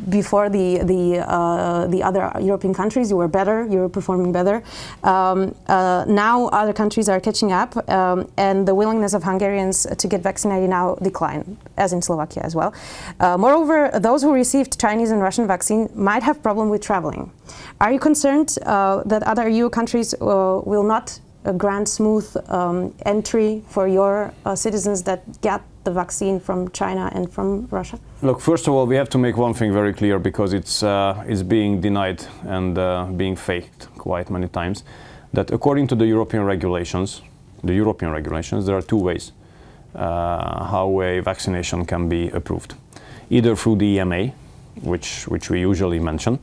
before 0.09 0.49
the 0.49 0.79
the 0.93 1.25
uh, 1.27 1.87
the 1.87 2.03
other 2.03 2.31
European 2.41 2.75
countries, 2.75 3.11
you 3.11 3.17
were 3.17 3.29
better. 3.29 3.67
You 3.67 3.79
were 3.79 3.89
performing 3.89 4.33
better. 4.33 4.63
Um, 5.03 5.55
now 5.69 6.49
other 6.49 6.73
countries 6.73 7.09
are 7.09 7.21
catching 7.21 7.53
up, 7.53 7.77
um, 7.89 8.31
and 8.37 8.67
the 8.67 8.75
willingness 8.75 9.15
of 9.15 9.23
Hungarians 9.23 9.87
to 9.87 10.07
get 10.09 10.23
vaccinated 10.23 10.71
now 10.71 10.97
decline, 11.03 11.57
as 11.77 11.93
in 11.93 12.03
Slovakia 12.03 12.43
as 12.45 12.55
well. 12.55 12.75
moreover, 13.21 13.91
those 14.09 14.23
who 14.23 14.33
received 14.33 14.81
Chinese 14.81 15.11
and 15.11 15.21
Russian 15.23 15.47
vaccine 15.47 15.89
might 15.95 16.23
have 16.23 16.43
problem 16.43 16.69
with 16.71 16.83
traveling. 16.83 17.31
Are 17.81 17.93
you 17.93 17.99
concerned 17.99 18.59
that 19.11 19.23
other 19.25 19.49
EU 19.49 19.69
countries 19.71 20.15
will 20.21 20.85
not 20.95 21.21
grant 21.57 21.89
smooth 21.89 22.27
um, 22.49 22.95
entry 23.07 23.63
for 23.69 23.89
your 23.89 24.33
uh, 24.45 24.55
citizens 24.55 25.03
that 25.05 25.41
get 25.41 25.63
the 25.85 25.91
vaccine 25.91 26.41
from 26.41 26.71
China 26.71 27.11
and 27.15 27.33
from 27.33 27.67
Russia? 27.71 27.99
Look, 28.23 28.41
first 28.41 28.67
of 28.69 28.75
all, 28.75 28.87
we 28.87 28.97
have 28.97 29.09
to 29.11 29.19
make 29.19 29.37
one 29.37 29.55
thing 29.55 29.73
very 29.73 29.93
clear 29.93 30.19
because 30.19 30.53
it's, 30.53 30.83
uh, 30.83 31.25
it's 31.27 31.43
being 31.43 31.81
denied 31.81 32.25
and 32.45 32.79
uh, 32.79 33.07
being 33.17 33.37
faked 33.37 33.89
quite 33.97 34.31
many 34.31 34.49
times. 34.49 34.85
That 35.33 35.51
according 35.51 35.87
to 35.89 35.95
the 35.95 36.07
European 36.07 36.45
regulations, 36.45 37.23
the 37.63 37.75
European 37.75 38.13
regulations, 38.13 38.67
there 38.67 38.77
are 38.77 38.83
two 38.83 38.99
ways 38.99 39.33
uh, 39.95 40.65
how 40.65 41.01
a 41.03 41.21
vaccination 41.21 41.85
can 41.85 42.09
be 42.09 42.29
approved. 42.31 42.75
Either 43.31 43.57
through 43.57 43.77
the 43.77 43.99
EMA, 43.99 44.33
which, 44.83 45.27
which 45.29 45.51
we 45.51 45.61
usually 45.61 45.99
mention, 45.99 46.39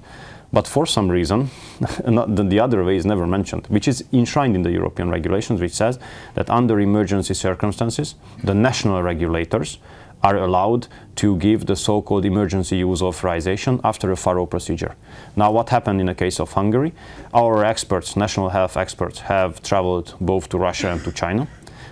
but 0.51 0.68
for 0.68 0.86
some 0.86 1.10
reason, 1.10 1.50
the 1.80 2.60
other 2.62 2.84
way 2.84 2.96
is 2.96 3.06
never 3.06 3.27
mentioned, 3.27 3.68
which 3.68 3.88
is 3.88 4.04
enshrined 4.13 4.56
in 4.56 4.63
the 4.63 4.72
European 4.72 5.10
regulations, 5.10 5.60
which 5.60 5.74
says 5.74 6.00
that 6.36 6.50
under 6.50 6.80
emergency 6.80 7.34
circumstances, 7.34 8.16
the 8.44 8.54
national 8.54 9.04
regulators 9.04 9.80
are 10.24 10.38
allowed 10.38 10.88
to 11.16 11.38
give 11.38 11.66
the 11.66 11.75
so-called 11.75 12.25
emergency 12.25 12.77
use 12.77 13.01
authorization 13.01 13.80
after 13.84 14.12
a 14.12 14.16
thorough 14.16 14.46
procedure. 14.46 14.96
Now, 15.36 15.51
what 15.51 15.70
happened 15.70 16.00
in 16.00 16.08
the 16.08 16.16
case 16.16 16.39
of 16.39 16.54
Hungary? 16.54 16.94
Our 17.34 17.63
experts, 17.63 18.16
national 18.16 18.50
health 18.50 18.77
experts, 18.77 19.20
have 19.20 19.62
traveled 19.62 20.16
both 20.20 20.50
to 20.50 20.58
Russia 20.58 20.92
and 20.92 21.04
to 21.04 21.12
China. 21.12 21.48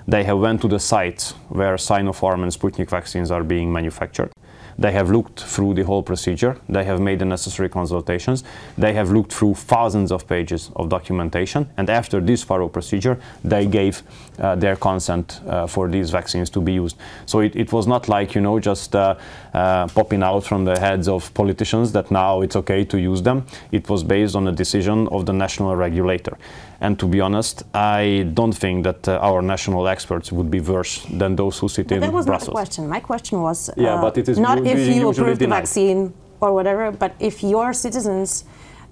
They 0.08 0.24
have 0.24 0.40
went 0.40 0.62
to 0.62 0.68
the 0.68 0.80
sites 0.80 1.32
where 1.50 1.76
Sinopharm 1.76 2.44
and 2.44 2.52
Sputnik 2.52 2.90
vaccines 2.90 3.32
are 3.32 3.44
being 3.44 3.72
manufactured. 3.72 4.32
They 4.78 4.92
have 4.92 5.10
looked 5.10 5.42
through 5.42 5.76
the 5.76 5.84
whole 5.84 6.04
procedure. 6.04 6.58
They 6.68 6.84
have 6.84 7.00
made 7.00 7.20
the 7.20 7.26
necessary 7.26 7.70
consultations. 7.70 8.44
They 8.78 8.94
have 8.94 9.12
looked 9.12 9.32
through 9.32 9.56
thousands 9.56 10.12
of 10.12 10.28
pages 10.28 10.72
of 10.76 10.90
documentation. 10.90 11.70
And 11.78 11.90
after 11.90 12.20
this 12.20 12.44
thorough 12.44 12.68
procedure, 12.68 13.20
they 13.44 13.66
gave 13.66 14.04
uh, 14.40 14.56
their 14.56 14.76
consent 14.76 15.40
uh, 15.48 15.68
for 15.68 15.88
these 15.88 16.10
vaccines 16.10 16.50
to 16.52 16.62
be 16.62 16.74
used. 16.74 16.98
So 17.26 17.40
it, 17.40 17.56
it 17.56 17.72
was 17.72 17.88
not 17.88 18.10
like, 18.10 18.36
you 18.36 18.42
know, 18.42 18.60
just 18.60 18.96
uh, 18.96 19.16
uh 19.54 19.88
popping 19.88 20.24
out 20.24 20.44
from 20.44 20.66
the 20.66 20.78
heads 20.78 21.08
of 21.08 21.34
politicians 21.34 21.92
that 21.94 22.12
now 22.12 22.42
it's 22.42 22.56
okay 22.56 22.84
to 22.86 22.98
use 22.98 23.22
them. 23.22 23.46
It 23.72 23.90
was 23.90 24.04
based 24.04 24.36
on 24.36 24.48
a 24.48 24.52
decision 24.52 25.08
of 25.08 25.26
the 25.26 25.34
national 25.34 25.76
regulator. 25.76 26.38
And 26.82 27.00
to 27.00 27.08
be 27.08 27.22
honest, 27.22 27.64
I 27.74 28.30
don't 28.34 28.54
think 28.54 28.84
that 28.84 29.08
uh, 29.08 29.20
our 29.22 29.42
national 29.42 29.88
experts 29.88 30.32
would 30.32 30.52
be 30.52 30.60
worse 30.60 31.06
than 31.06 31.36
those 31.36 31.60
who 31.60 31.70
sit 31.70 31.88
but 31.88 31.96
in 31.96 32.02
that 32.02 32.14
was 32.14 32.26
Brussels. 32.26 32.54
my 32.54 32.62
question. 32.62 32.90
My 32.90 33.00
question 33.00 33.42
was 33.42 33.70
yeah, 33.78 34.02
but 34.02 34.18
it 34.18 34.28
is 34.30 34.38
not 34.38 34.66
if 34.66 34.96
you 34.96 35.10
approve 35.10 35.40
the 35.40 35.48
vaccine 35.48 36.14
or 36.42 36.54
whatever, 36.54 36.92
but 36.92 37.16
if 37.20 37.44
your 37.44 37.74
citizens 37.74 38.46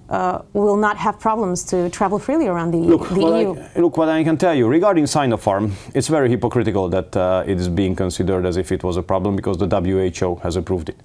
uh, 0.08 0.42
will 0.52 0.76
not 0.76 0.96
have 0.96 1.18
problems 1.18 1.64
to 1.64 1.88
travel 1.90 2.18
freely 2.18 2.46
around 2.46 2.72
the, 2.72 2.78
look, 2.78 3.08
the 3.08 3.20
EU. 3.20 3.56
I, 3.74 3.78
look, 3.80 3.96
what 3.96 4.08
I 4.08 4.22
can 4.22 4.36
tell 4.36 4.54
you 4.54 4.68
regarding 4.68 5.04
Sinopharm, 5.04 5.72
it's 5.94 6.08
very 6.08 6.28
hypocritical 6.28 6.88
that 6.90 7.16
uh, 7.16 7.44
it 7.46 7.58
is 7.58 7.68
being 7.68 7.96
considered 7.96 8.44
as 8.44 8.56
if 8.56 8.70
it 8.72 8.84
was 8.84 8.96
a 8.96 9.02
problem 9.02 9.36
because 9.36 9.58
the 9.58 9.68
WHO 9.68 10.36
has 10.36 10.56
approved 10.56 10.88
it. 10.90 10.98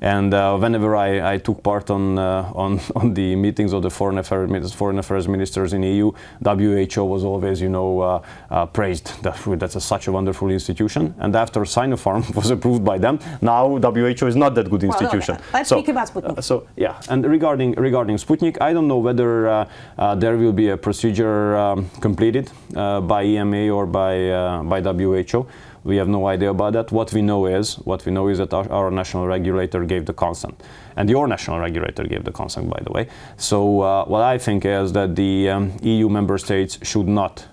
And 0.00 0.34
uh, 0.34 0.56
whenever 0.58 0.94
I, 0.94 1.34
I, 1.34 1.38
took 1.38 1.62
part 1.62 1.90
on, 1.90 2.18
uh, 2.18 2.52
on, 2.54 2.80
on 2.96 3.14
the 3.14 3.34
meetings 3.36 3.72
of 3.72 3.82
the 3.82 3.90
foreign 3.90 4.18
affairs, 4.18 4.72
foreign 4.74 4.98
affairs 4.98 5.26
ministers 5.28 5.72
in 5.72 5.82
EU, 5.82 6.12
WHO 6.44 7.04
was 7.04 7.24
always, 7.24 7.60
you 7.60 7.68
know, 7.68 8.00
uh, 8.00 8.22
uh 8.50 8.66
praised. 8.66 9.12
That, 9.26 9.58
that's 9.58 9.74
a, 9.74 9.80
such 9.80 10.06
a 10.06 10.12
wonderful 10.12 10.50
institution. 10.50 11.14
And 11.18 11.34
after 11.34 11.60
Sinopharm 11.60 12.34
was 12.40 12.50
approved 12.50 12.84
by 12.84 12.98
them, 12.98 13.18
now 13.40 13.78
WHO 13.78 14.26
is 14.26 14.36
not 14.36 14.54
that 14.54 14.70
good 14.70 14.84
institution. 14.84 15.34
Well, 15.34 15.44
no, 15.44 15.58
let's 15.58 15.68
so, 15.68 15.76
speak 15.76 15.88
about 15.88 16.08
Sputnik. 16.08 16.38
Uh, 16.38 16.40
so 16.40 16.66
yeah, 16.76 17.00
and 17.08 17.24
regarding 17.26 17.72
regarding 17.72 18.16
Sputnik, 18.16 18.60
I 18.60 18.72
don't 18.72 18.86
know 18.86 18.98
whether 18.98 19.48
uh, 19.48 20.14
there 20.14 20.36
will 20.36 20.52
be 20.52 20.68
a 20.68 20.76
procedure 20.76 21.56
um, 21.56 21.90
completed 22.00 22.50
by 22.72 23.24
EMA 23.24 23.68
or 23.70 23.86
by 23.86 24.62
by 24.62 24.80
WHO. 24.80 25.46
We 25.86 25.96
have 25.98 26.08
no 26.08 26.26
idea 26.26 26.50
about 26.50 26.72
that. 26.72 26.90
What 26.90 27.12
we 27.12 27.22
know 27.22 27.46
is, 27.46 27.76
what 27.84 28.04
we 28.04 28.10
know 28.10 28.26
is 28.28 28.38
that 28.38 28.52
our, 28.52 28.70
our 28.72 28.90
national 28.90 29.26
regulator 29.28 29.84
gave 29.84 30.04
the 30.04 30.12
consent, 30.12 30.60
and 30.96 31.08
your 31.08 31.28
national 31.28 31.60
regulator 31.60 32.04
gave 32.04 32.24
the 32.24 32.32
consent, 32.32 32.68
by 32.68 32.80
the 32.82 32.92
way. 32.92 33.08
So 33.36 33.82
uh, 33.82 34.04
what 34.04 34.22
I 34.22 34.36
think 34.36 34.64
is 34.64 34.92
that 34.92 35.14
the 35.14 35.50
um, 35.50 35.72
EU 35.82 36.08
member 36.08 36.38
states 36.38 36.78
should 36.82 37.08
not 37.08 37.46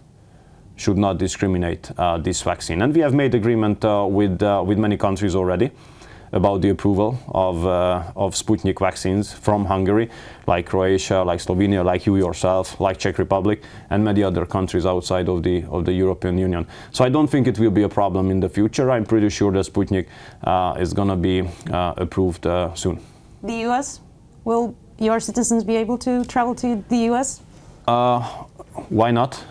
should 0.76 0.98
not 0.98 1.20
discriminate 1.20 1.92
uh, 2.00 2.18
this 2.18 2.42
vaccine, 2.42 2.82
and 2.82 2.96
we 2.96 3.02
have 3.02 3.14
made 3.14 3.36
agreement 3.36 3.86
uh, 3.86 4.08
with 4.10 4.42
uh, 4.42 4.64
with 4.66 4.80
many 4.80 4.98
countries 4.98 5.36
already 5.36 5.70
about 6.34 6.62
the 6.62 6.70
approval 6.70 7.18
of, 7.30 7.66
uh, 7.66 8.04
of 8.16 8.34
Sputnik 8.34 8.80
vaccines 8.80 9.32
from 9.32 9.66
Hungary, 9.66 10.10
like 10.48 10.66
Croatia, 10.66 11.24
like 11.24 11.40
Slovenia, 11.40 11.86
like 11.86 12.06
you 12.06 12.16
yourself, 12.18 12.80
like 12.82 12.98
Czech 12.98 13.20
Republic, 13.20 13.62
and 13.92 14.04
many 14.04 14.24
other 14.24 14.46
countries 14.46 14.86
outside 14.86 15.30
of 15.30 15.44
the, 15.44 15.64
of 15.66 15.86
the 15.86 15.94
European 15.94 16.38
Union. 16.38 16.68
So 16.92 17.06
I 17.06 17.10
don't 17.10 17.28
think 17.28 17.48
it 17.48 17.60
will 17.60 17.72
be 17.72 17.84
a 17.84 17.90
problem 17.90 18.32
in 18.32 18.40
the 18.40 18.50
future. 18.50 18.92
I'm 18.92 19.06
pretty 19.06 19.30
sure 19.30 19.52
that 19.52 19.66
Sputnik 19.66 20.08
uh, 20.44 20.76
is 20.80 20.94
going 20.94 21.10
to 21.10 21.16
be 21.16 21.48
uh, 21.72 21.94
approved 21.98 22.46
uh, 22.48 22.74
soon. 22.74 23.00
The 23.44 23.66
US? 23.68 24.02
Will 24.44 24.76
your 24.98 25.20
citizens 25.20 25.64
be 25.64 25.76
able 25.76 25.98
to 26.00 26.26
travel 26.26 26.56
to 26.56 26.84
the 26.90 27.12
US? 27.12 27.42
Uh, 27.88 28.20
why 28.90 29.12
not? 29.12 29.44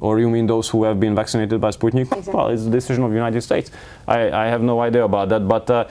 Or 0.00 0.18
you 0.18 0.30
mean 0.30 0.46
those 0.46 0.68
who 0.68 0.84
have 0.84 0.98
been 0.98 1.14
vaccinated 1.14 1.60
by 1.60 1.70
Sputnik? 1.70 2.06
Exactly. 2.06 2.32
Well, 2.32 2.48
it's 2.48 2.64
the 2.64 2.70
decision 2.70 3.02
of 3.04 3.10
the 3.10 3.16
United 3.16 3.42
States. 3.42 3.70
I, 4.08 4.30
I 4.30 4.46
have 4.46 4.62
no 4.62 4.80
idea 4.80 5.04
about 5.04 5.28
that, 5.28 5.46
but 5.46 5.68
uh, 5.68 5.88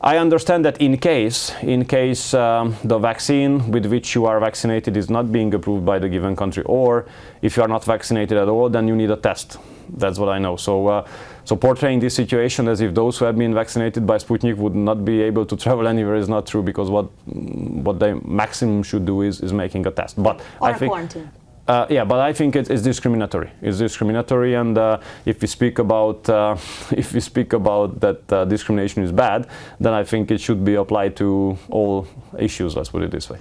I 0.00 0.16
understand 0.18 0.64
that 0.64 0.80
in 0.80 0.96
case, 0.96 1.52
in 1.62 1.84
case 1.84 2.32
um, 2.32 2.76
the 2.84 2.98
vaccine 2.98 3.72
with 3.72 3.86
which 3.86 4.14
you 4.14 4.26
are 4.26 4.38
vaccinated 4.38 4.96
is 4.96 5.10
not 5.10 5.32
being 5.32 5.52
approved 5.54 5.84
by 5.84 5.98
the 5.98 6.08
given 6.08 6.36
country, 6.36 6.62
or 6.64 7.06
if 7.42 7.56
you 7.56 7.64
are 7.64 7.68
not 7.68 7.84
vaccinated 7.84 8.38
at 8.38 8.48
all, 8.48 8.68
then 8.68 8.86
you 8.86 8.94
need 8.94 9.10
a 9.10 9.16
test. 9.16 9.58
That's 9.88 10.18
what 10.18 10.28
I 10.28 10.38
know. 10.38 10.54
So, 10.56 10.86
uh, 10.86 11.08
so 11.44 11.56
portraying 11.56 11.98
this 11.98 12.14
situation 12.14 12.68
as 12.68 12.80
if 12.80 12.94
those 12.94 13.18
who 13.18 13.24
have 13.24 13.36
been 13.36 13.54
vaccinated 13.54 14.06
by 14.06 14.18
Sputnik 14.18 14.56
would 14.56 14.74
not 14.74 15.04
be 15.04 15.20
able 15.22 15.44
to 15.46 15.56
travel 15.64 15.88
anywhere 15.88 16.14
is 16.14 16.28
not 16.28 16.46
true 16.46 16.62
because 16.62 16.90
what 16.90 17.06
what 17.26 17.98
they 17.98 18.14
maximum 18.24 18.84
should 18.84 19.04
do 19.04 19.22
is, 19.22 19.40
is 19.40 19.52
making 19.52 19.84
a 19.86 19.90
test. 19.90 20.22
But 20.22 20.40
or 20.60 20.68
I 20.68 20.74
think 20.74 20.92
quarantine. 20.92 21.30
Uh, 21.68 21.86
yeah, 21.90 22.02
but 22.02 22.18
I 22.18 22.32
think 22.32 22.56
it's, 22.56 22.70
it's 22.70 22.80
discriminatory. 22.80 23.50
It's 23.60 23.76
discriminatory, 23.76 24.54
and 24.54 24.78
uh, 24.78 25.00
if 25.26 25.42
we 25.42 25.46
speak 25.46 25.78
about 25.78 26.26
uh, 26.26 26.56
if 26.90 27.12
we 27.12 27.20
speak 27.20 27.52
about 27.52 28.00
that 28.00 28.32
uh, 28.32 28.46
discrimination 28.46 29.02
is 29.02 29.12
bad, 29.12 29.46
then 29.78 29.92
I 29.92 30.02
think 30.02 30.30
it 30.30 30.40
should 30.40 30.64
be 30.64 30.76
applied 30.76 31.14
to 31.16 31.58
all 31.68 32.06
issues. 32.38 32.74
Let's 32.74 32.88
put 32.88 33.02
it 33.02 33.10
this 33.10 33.28
way. 33.28 33.38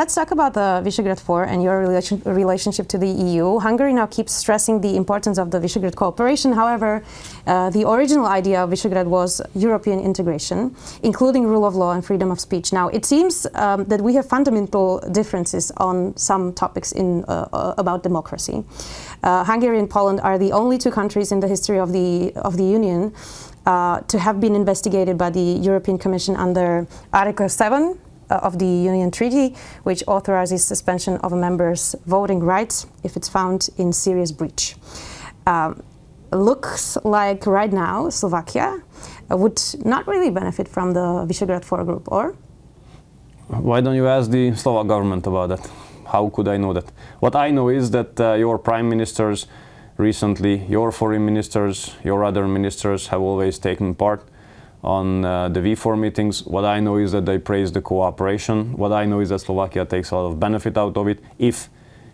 Let's 0.00 0.14
talk 0.14 0.30
about 0.30 0.54
the 0.54 0.80
Visegrad 0.82 1.20
Four 1.20 1.44
and 1.44 1.62
your 1.62 1.80
relation, 1.80 2.22
relationship 2.24 2.88
to 2.88 2.96
the 2.96 3.06
EU. 3.06 3.58
Hungary 3.58 3.92
now 3.92 4.06
keeps 4.06 4.32
stressing 4.32 4.80
the 4.80 4.96
importance 4.96 5.36
of 5.36 5.50
the 5.50 5.60
Visegrad 5.60 5.94
cooperation. 5.94 6.54
However, 6.54 7.04
uh, 7.46 7.68
the 7.68 7.86
original 7.86 8.24
idea 8.24 8.64
of 8.64 8.70
Visegrad 8.70 9.04
was 9.04 9.42
European 9.54 10.00
integration, 10.00 10.74
including 11.02 11.44
rule 11.44 11.66
of 11.66 11.74
law 11.74 11.92
and 11.92 12.02
freedom 12.02 12.30
of 12.30 12.40
speech. 12.40 12.72
Now, 12.72 12.88
it 12.88 13.04
seems 13.04 13.46
um, 13.52 13.84
that 13.92 14.00
we 14.00 14.14
have 14.14 14.26
fundamental 14.26 15.00
differences 15.12 15.70
on 15.76 16.16
some 16.16 16.54
topics 16.54 16.92
in, 16.92 17.22
uh, 17.28 17.48
uh 17.52 17.74
about 17.76 18.02
democracy. 18.02 18.64
Uh, 19.22 19.44
Hungary 19.44 19.78
and 19.78 19.90
Poland 19.90 20.20
are 20.22 20.38
the 20.38 20.52
only 20.52 20.78
two 20.78 20.90
countries 20.90 21.30
in 21.30 21.40
the 21.40 21.48
history 21.48 21.78
of 21.78 21.92
the, 21.92 22.32
of 22.36 22.56
the 22.56 22.64
Union 22.64 23.12
uh, 23.66 24.00
to 24.08 24.18
have 24.18 24.40
been 24.40 24.54
investigated 24.54 25.18
by 25.18 25.28
the 25.28 25.60
European 25.60 25.98
Commission 25.98 26.36
under 26.36 26.86
Article 27.12 27.50
7 27.50 27.82
uh, 27.82 28.09
of 28.36 28.58
the 28.58 28.66
Union 28.66 29.10
Treaty, 29.10 29.54
which 29.82 30.02
authorizes 30.06 30.64
suspension 30.64 31.16
of 31.18 31.32
a 31.32 31.36
member's 31.36 31.94
voting 32.06 32.40
rights 32.40 32.86
if 33.02 33.16
it's 33.16 33.28
found 33.28 33.68
in 33.76 33.92
serious 33.92 34.32
breach. 34.32 34.76
Um, 35.46 35.82
looks 36.32 36.96
like 37.04 37.46
right 37.46 37.72
now 37.72 38.08
Slovakia 38.10 38.82
would 39.30 39.60
not 39.84 40.06
really 40.06 40.30
benefit 40.30 40.68
from 40.68 40.92
the 40.92 41.26
Visegrad 41.26 41.64
4 41.64 41.84
group, 41.84 42.08
or? 42.10 42.36
Why 43.48 43.80
don't 43.80 43.96
you 43.96 44.06
ask 44.06 44.30
the 44.30 44.54
Slovak 44.54 44.86
government 44.86 45.26
about 45.26 45.48
that? 45.48 45.70
How 46.06 46.28
could 46.28 46.48
I 46.48 46.56
know 46.56 46.72
that? 46.72 46.90
What 47.20 47.34
I 47.36 47.50
know 47.50 47.68
is 47.68 47.90
that 47.90 48.20
uh, 48.20 48.34
your 48.34 48.58
prime 48.58 48.88
ministers 48.88 49.46
recently, 49.96 50.64
your 50.66 50.92
foreign 50.92 51.24
ministers, 51.24 51.94
your 52.04 52.24
other 52.24 52.46
ministers 52.46 53.08
have 53.08 53.20
always 53.20 53.58
taken 53.58 53.94
part 53.94 54.22
on 54.82 55.24
uh, 55.24 55.48
the 55.48 55.60
V4 55.60 55.98
meetings. 55.98 56.44
What 56.44 56.64
I 56.64 56.80
know 56.80 56.96
is 56.96 57.12
that 57.12 57.26
they 57.26 57.38
praise 57.38 57.72
the 57.72 57.82
cooperation. 57.82 58.76
What 58.76 58.92
I 58.92 59.04
know 59.04 59.20
is 59.20 59.28
that 59.28 59.40
Slovakia 59.40 59.84
takes 59.84 60.10
a 60.10 60.16
lot 60.16 60.26
of 60.26 60.40
benefit 60.40 60.78
out 60.78 60.96
of 60.96 61.08
it. 61.08 61.20
If 61.38 61.68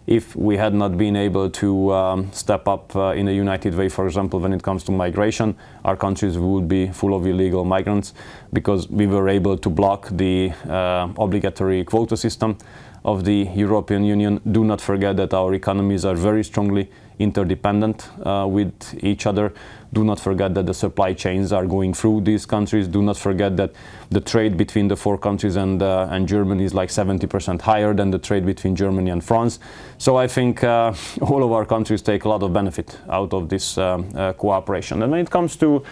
if 0.06 0.36
we 0.36 0.56
had 0.56 0.72
not 0.72 0.96
been 0.96 1.16
able 1.16 1.50
to 1.50 1.92
um, 1.92 2.32
step 2.32 2.68
up 2.68 2.94
uh, 2.94 3.12
in 3.16 3.26
a 3.26 3.32
united 3.32 3.74
way, 3.74 3.88
for 3.88 4.06
example, 4.06 4.38
when 4.38 4.52
it 4.52 4.62
comes 4.62 4.84
to 4.84 4.92
migration, 4.92 5.56
our 5.84 5.96
countries 5.96 6.38
would 6.38 6.68
be 6.68 6.86
full 6.88 7.12
of 7.12 7.26
illegal 7.26 7.64
migrants 7.64 8.14
because 8.52 8.88
we 8.88 9.08
were 9.08 9.28
able 9.28 9.58
to 9.58 9.68
block 9.68 10.08
the 10.12 10.52
uh, 10.68 11.08
obligatory 11.18 11.82
quota 11.82 12.16
system 12.16 12.56
of 13.04 13.24
the 13.24 13.48
European 13.54 14.04
Union. 14.04 14.40
Do 14.52 14.64
not 14.64 14.80
forget 14.80 15.16
that 15.16 15.34
our 15.34 15.54
economies 15.54 16.04
are 16.04 16.14
very 16.14 16.44
strongly 16.44 16.88
interdependent 17.18 18.08
uh, 18.24 18.46
with 18.48 18.72
each 19.02 19.26
other. 19.26 19.52
Do 19.92 20.04
not 20.04 20.20
forget 20.20 20.54
that 20.54 20.66
the 20.66 20.74
supply 20.74 21.12
chains 21.14 21.52
are 21.52 21.66
going 21.66 21.94
through 21.94 22.22
these 22.22 22.44
countries. 22.44 22.88
Do 22.88 23.02
not 23.02 23.16
forget 23.16 23.56
that 23.56 23.72
the 24.10 24.20
trade 24.20 24.56
between 24.56 24.88
the 24.88 24.96
four 24.96 25.16
countries 25.16 25.56
and, 25.56 25.82
uh, 25.82 26.08
and 26.10 26.28
Germany 26.28 26.64
is 26.64 26.74
like 26.74 26.90
70% 26.90 27.60
higher 27.60 27.94
than 27.94 28.10
the 28.10 28.18
trade 28.18 28.44
between 28.44 28.76
Germany 28.76 29.10
and 29.10 29.24
France. 29.24 29.58
So 29.98 30.16
I 30.16 30.26
think 30.26 30.62
uh, 30.64 30.92
all 31.20 31.42
of 31.42 31.52
our 31.52 31.64
countries 31.64 32.02
take 32.02 32.24
a 32.24 32.28
lot 32.28 32.42
of 32.42 32.52
benefit 32.52 32.98
out 33.08 33.32
of 33.32 33.48
this 33.48 33.78
um, 33.78 34.08
uh, 34.14 34.32
cooperation. 34.32 35.02
And 35.02 35.12
when 35.12 35.20
it 35.20 35.30
comes 35.30 35.56
to 35.56 35.82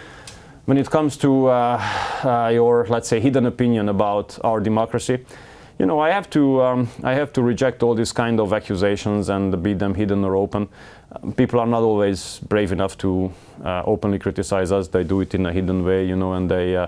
when 0.65 0.79
it 0.79 0.89
comes 0.89 1.15
to 1.17 1.47
uh, 1.47 1.79
uh, 2.23 2.49
your, 2.51 2.87
let's 2.87 3.07
say, 3.07 3.19
hidden 3.19 3.45
opinion 3.45 3.87
about 3.87 4.39
our 4.43 4.59
democracy, 4.59 5.23
you 5.77 5.85
know, 5.85 5.99
I 5.99 6.11
have 6.11 6.29
to, 6.31 6.61
um, 6.61 6.89
I 7.03 7.13
have 7.13 7.33
to 7.33 7.41
reject 7.41 7.83
all 7.83 7.95
these 7.95 8.13
kind 8.13 8.39
of 8.39 8.53
accusations 8.53 9.29
and 9.29 9.61
be 9.61 9.73
them 9.73 9.93
hidden 9.93 10.23
or 10.23 10.35
open. 10.35 10.69
Um, 11.11 11.33
people 11.33 11.59
are 11.59 11.67
not 11.67 11.81
always 11.83 12.39
brave 12.39 12.71
enough 12.71 12.97
to 12.99 13.31
uh, 13.63 13.83
openly 13.85 14.19
criticize 14.19 14.71
us. 14.71 14.87
They 14.87 15.03
do 15.03 15.21
it 15.21 15.35
in 15.35 15.45
a 15.45 15.51
hidden 15.51 15.83
way, 15.83 16.05
you 16.05 16.15
know, 16.15 16.33
and 16.33 16.49
they 16.49 16.77
uh, 16.77 16.87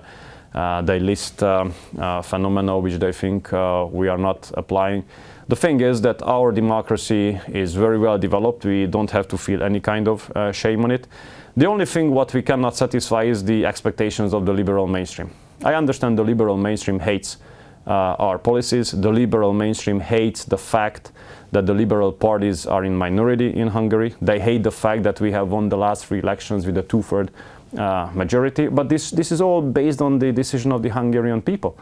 uh, 0.55 0.81
they 0.81 0.99
list 0.99 1.43
um, 1.43 1.73
uh, 1.99 2.21
phenomena 2.21 2.79
which 2.79 2.95
they 2.95 3.11
think 3.11 3.51
uh, 3.53 3.85
we 3.91 4.07
are 4.07 4.17
not 4.17 4.51
applying. 4.55 5.03
The 5.49 5.55
thing 5.55 5.81
is 5.81 6.01
that 6.01 6.21
our 6.23 6.51
democracy 6.51 7.39
is 7.47 7.75
very 7.75 7.99
well 7.99 8.17
developed. 8.17 8.65
We 8.65 8.87
don't 8.87 9.11
have 9.11 9.27
to 9.27 9.37
feel 9.37 9.61
any 9.61 9.79
kind 9.79 10.07
of 10.07 10.31
uh, 10.31 10.51
shame 10.51 10.83
on 10.83 10.91
it. 10.91 11.07
The 11.55 11.65
only 11.65 11.85
thing 11.85 12.11
what 12.11 12.33
we 12.33 12.41
cannot 12.41 12.75
satisfy 12.75 13.23
is 13.23 13.43
the 13.43 13.65
expectations 13.65 14.33
of 14.33 14.45
the 14.45 14.53
liberal 14.53 14.87
mainstream. 14.87 15.29
I 15.63 15.73
understand 15.73 16.17
the 16.17 16.23
liberal 16.23 16.57
mainstream 16.57 16.99
hates 16.99 17.35
uh, 17.35 17.56
our 17.91 18.37
policies. 18.37 18.91
The 18.91 19.11
liberal 19.11 19.53
mainstream 19.53 19.99
hates 19.99 20.45
the 20.45 20.57
fact 20.57 21.11
that 21.51 21.65
the 21.65 21.73
liberal 21.73 22.11
parties 22.11 22.65
are 22.65 22.83
in 22.83 22.95
minority 22.95 23.55
in 23.55 23.69
Hungary. 23.69 24.15
They 24.21 24.39
hate 24.39 24.63
the 24.63 24.71
fact 24.71 25.03
that 25.03 25.21
we 25.21 25.31
have 25.31 25.49
won 25.49 25.69
the 25.69 25.77
last 25.77 26.05
three 26.05 26.19
elections 26.19 26.65
with 26.65 26.77
a 26.77 26.83
two-third 26.83 27.31
uh, 27.77 28.09
majority. 28.13 28.67
But 28.67 28.89
this, 28.89 29.11
this 29.11 29.31
is 29.31 29.41
all 29.41 29.61
based 29.61 30.01
on 30.01 30.19
the 30.19 30.31
decision 30.31 30.71
of 30.71 30.83
the 30.83 30.89
Hungarian 30.89 31.41
people. 31.41 31.77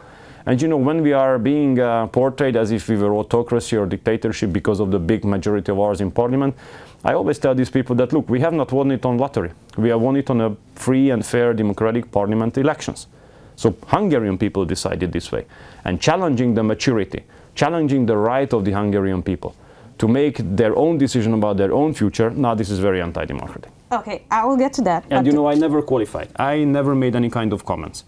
And 0.48 0.62
you 0.62 0.68
know, 0.68 0.76
when 0.76 1.02
we 1.02 1.12
are 1.12 1.38
being 1.40 1.80
uh, 1.80 2.06
portrayed 2.06 2.56
as 2.56 2.70
if 2.70 2.88
we 2.88 2.96
were 2.96 3.12
autocracy 3.14 3.76
or 3.76 3.84
dictatorship 3.84 4.52
because 4.52 4.78
of 4.78 4.92
the 4.92 4.98
big 5.00 5.24
majority 5.24 5.72
of 5.72 5.80
ours 5.80 6.00
in 6.00 6.12
parliament, 6.12 6.54
I 7.04 7.14
always 7.14 7.38
tell 7.38 7.54
these 7.54 7.70
people 7.70 7.96
that 7.96 8.12
look, 8.12 8.28
we 8.28 8.38
have 8.40 8.52
not 8.52 8.70
won 8.70 8.92
it 8.92 9.04
on 9.04 9.18
lottery. 9.18 9.50
We 9.76 9.88
have 9.88 10.00
won 10.00 10.16
it 10.16 10.30
on 10.30 10.40
a 10.40 10.56
free 10.76 11.10
and 11.10 11.26
fair 11.26 11.52
democratic 11.52 12.12
parliament 12.12 12.56
elections. 12.58 13.08
So 13.56 13.74
Hungarian 13.86 14.38
people 14.38 14.64
decided 14.64 15.12
this 15.12 15.32
way. 15.32 15.46
And 15.84 16.00
challenging 16.00 16.54
the 16.54 16.62
maturity, 16.62 17.24
challenging 17.54 18.06
the 18.06 18.16
right 18.16 18.52
of 18.52 18.64
the 18.64 18.72
Hungarian 18.72 19.22
people 19.22 19.56
to 19.98 20.06
make 20.06 20.36
their 20.56 20.76
own 20.76 20.98
decision 20.98 21.32
about 21.32 21.56
their 21.56 21.72
own 21.72 21.94
future, 21.94 22.30
now 22.30 22.54
this 22.54 22.68
is 22.70 22.78
very 22.78 23.00
anti-democratic. 23.00 23.70
Okay, 23.90 24.24
I 24.30 24.44
will 24.44 24.56
get 24.56 24.72
to 24.74 24.82
that. 24.82 25.04
And 25.10 25.26
you 25.26 25.32
know, 25.32 25.46
I 25.48 25.54
never 25.54 25.80
qualified. 25.80 26.28
I 26.36 26.64
never 26.64 26.94
made 26.94 27.16
any 27.16 27.30
kind 27.30 27.52
of 27.52 27.64
comments 27.64 28.04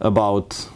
about 0.00 0.68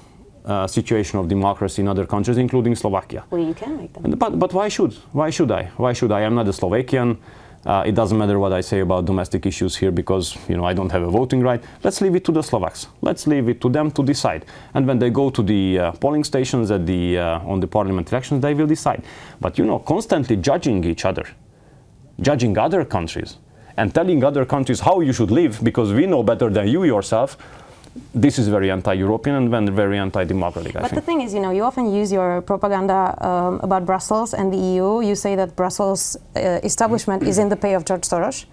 uh, 0.44 0.66
situation 0.66 1.18
of 1.18 1.28
democracy 1.28 1.82
in 1.82 1.88
other 1.88 2.06
countries, 2.06 2.38
including 2.38 2.75
Slovakia. 2.75 3.25
Well, 3.30 3.42
you 3.42 3.54
can 3.54 3.76
make 3.76 3.92
them. 3.92 4.11
But, 4.12 4.38
but 4.38 4.52
why 4.52 4.68
should? 4.68 4.94
Why 5.12 5.30
should 5.30 5.50
I? 5.50 5.64
Why 5.76 5.92
should 5.92 6.12
I? 6.12 6.20
I'm 6.25 6.35
not 6.35 6.47
a 6.49 6.52
Slovakian. 6.52 7.18
Uh, 7.67 7.83
it 7.87 7.95
doesn't 7.95 8.17
matter 8.17 8.38
what 8.38 8.55
I 8.55 8.62
say 8.62 8.81
about 8.81 9.05
domestic 9.05 9.45
issues 9.45 9.76
here 9.76 9.90
because 9.90 10.37
you 10.49 10.57
know 10.57 10.64
I 10.64 10.73
don't 10.73 10.90
have 10.90 11.02
a 11.02 11.11
voting 11.11 11.40
right. 11.40 11.62
Let's 11.85 12.00
leave 12.00 12.14
it 12.14 12.25
to 12.25 12.33
the 12.33 12.43
Slovaks. 12.43 12.87
Let's 13.02 13.26
leave 13.26 13.50
it 13.50 13.61
to 13.61 13.69
them 13.69 13.90
to 13.90 14.02
decide. 14.02 14.47
And 14.73 14.87
when 14.87 14.99
they 14.99 15.11
go 15.11 15.29
to 15.29 15.43
the 15.43 15.79
uh, 15.79 15.93
polling 15.93 16.25
stations 16.25 16.71
at 16.71 16.87
the 16.87 17.19
uh, 17.19 17.40
on 17.40 17.61
the 17.61 17.67
parliament 17.67 18.11
elections, 18.12 18.40
they 18.40 18.55
will 18.55 18.67
decide. 18.67 19.05
But 19.40 19.59
you 19.59 19.67
know, 19.67 19.79
constantly 19.79 20.37
judging 20.37 20.85
each 20.85 21.05
other, 21.05 21.26
judging 22.23 22.57
other 22.57 22.83
countries, 22.83 23.37
and 23.76 23.95
telling 23.95 24.25
other 24.25 24.47
countries 24.47 24.81
how 24.81 25.00
you 25.00 25.12
should 25.12 25.31
live 25.31 25.62
because 25.62 25.93
we 25.93 26.07
know 26.07 26.23
better 26.23 26.49
than 26.49 26.67
you 26.69 26.85
yourself 26.85 27.37
this 28.14 28.38
is 28.38 28.49
very 28.49 28.70
anti-European 28.70 29.37
and 29.37 29.70
very 29.70 29.99
anti-democratic. 29.99 30.76
I 30.76 30.80
but 30.80 30.90
think. 30.90 31.00
the 31.00 31.06
thing 31.06 31.20
is, 31.23 31.35
you 31.35 31.40
know, 31.40 31.50
you 31.50 31.64
often 31.64 31.92
use 31.92 32.12
your 32.12 32.40
propaganda 32.42 33.16
um, 33.26 33.61
about 33.62 33.85
Brussels 33.85 34.35
and 34.35 34.52
the 34.52 34.56
EU. 34.56 35.00
You 35.00 35.14
say 35.14 35.35
that 35.37 35.56
Brussels 35.56 36.16
uh, 36.37 36.61
establishment 36.62 37.23
is 37.23 37.38
in 37.38 37.49
the 37.49 37.56
pay 37.56 37.75
of 37.75 37.85
George 37.85 38.02
Soros. 38.02 38.47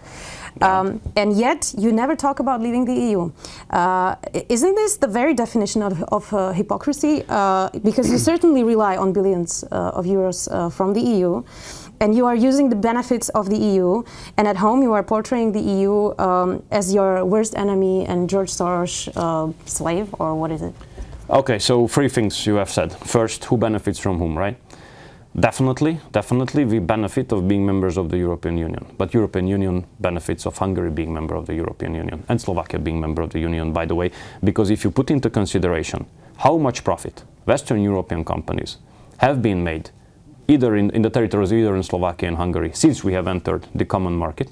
Um, 0.61 1.01
and 1.15 1.33
yet, 1.33 1.73
you 1.77 1.91
never 1.91 2.15
talk 2.15 2.39
about 2.39 2.61
leaving 2.61 2.85
the 2.85 2.93
EU. 2.93 3.31
Uh, 3.69 4.15
isn't 4.49 4.75
this 4.75 4.97
the 4.97 5.07
very 5.07 5.33
definition 5.33 5.81
of, 5.83 6.01
of 6.05 6.33
uh, 6.33 6.51
hypocrisy? 6.51 7.23
Uh, 7.29 7.69
because 7.83 8.09
you 8.09 8.17
certainly 8.17 8.63
rely 8.63 8.97
on 8.97 9.13
billions 9.13 9.63
uh, 9.71 9.91
of 9.93 10.05
euros 10.05 10.47
uh, 10.51 10.69
from 10.69 10.93
the 10.93 11.01
EU 11.01 11.43
and 11.99 12.15
you 12.15 12.25
are 12.25 12.35
using 12.35 12.69
the 12.69 12.75
benefits 12.75 13.29
of 13.29 13.49
the 13.49 13.57
EU, 13.57 14.03
and 14.37 14.47
at 14.47 14.57
home 14.57 14.81
you 14.81 14.93
are 14.93 15.03
portraying 15.03 15.51
the 15.51 15.61
EU 15.61 16.17
um, 16.19 16.63
as 16.71 16.93
your 16.93 17.25
worst 17.25 17.55
enemy 17.55 18.05
and 18.05 18.29
George 18.29 18.51
Soros 18.51 19.09
uh, 19.15 19.51
slave, 19.65 20.13
or 20.19 20.35
what 20.35 20.51
is 20.51 20.61
it? 20.61 20.73
Okay, 21.29 21.59
so 21.59 21.87
three 21.87 22.09
things 22.09 22.45
you 22.45 22.55
have 22.55 22.69
said. 22.69 22.93
First, 22.93 23.45
who 23.45 23.57
benefits 23.57 23.99
from 23.99 24.17
whom, 24.17 24.37
right? 24.37 24.57
Definitely, 25.39 25.99
definitely, 26.11 26.65
we 26.65 26.79
benefit 26.79 27.31
of 27.31 27.47
being 27.47 27.63
members 27.65 27.97
of 27.97 28.09
the 28.09 28.17
European 28.17 28.57
Union. 28.57 28.85
But 28.97 29.13
European 29.13 29.47
Union 29.47 29.85
benefits 29.99 30.47
of 30.47 30.57
Hungary 30.57 30.89
being 30.89 31.13
member 31.13 31.35
of 31.35 31.45
the 31.45 31.53
European 31.53 31.93
Union 31.93 32.23
and 32.27 32.41
Slovakia 32.41 32.79
being 32.79 32.99
member 32.99 33.21
of 33.21 33.29
the 33.29 33.39
Union, 33.39 33.71
by 33.71 33.85
the 33.85 33.93
way, 33.93 34.09
because 34.43 34.71
if 34.71 34.83
you 34.83 34.89
put 34.89 35.11
into 35.11 35.29
consideration 35.29 36.07
how 36.37 36.57
much 36.57 36.83
profit 36.83 37.23
Western 37.45 37.83
European 37.83 38.23
companies 38.23 38.77
have 39.17 39.41
been 39.41 39.63
made 39.63 39.91
either 40.47 40.75
in, 40.75 40.89
in 40.91 41.01
the 41.01 41.09
territories, 41.09 41.51
either 41.51 41.75
in 41.75 41.83
Slovakia 41.83 42.29
and 42.29 42.37
Hungary, 42.37 42.71
since 42.73 43.03
we 43.03 43.13
have 43.13 43.27
entered 43.27 43.67
the 43.75 43.85
common 43.85 44.13
market, 44.13 44.51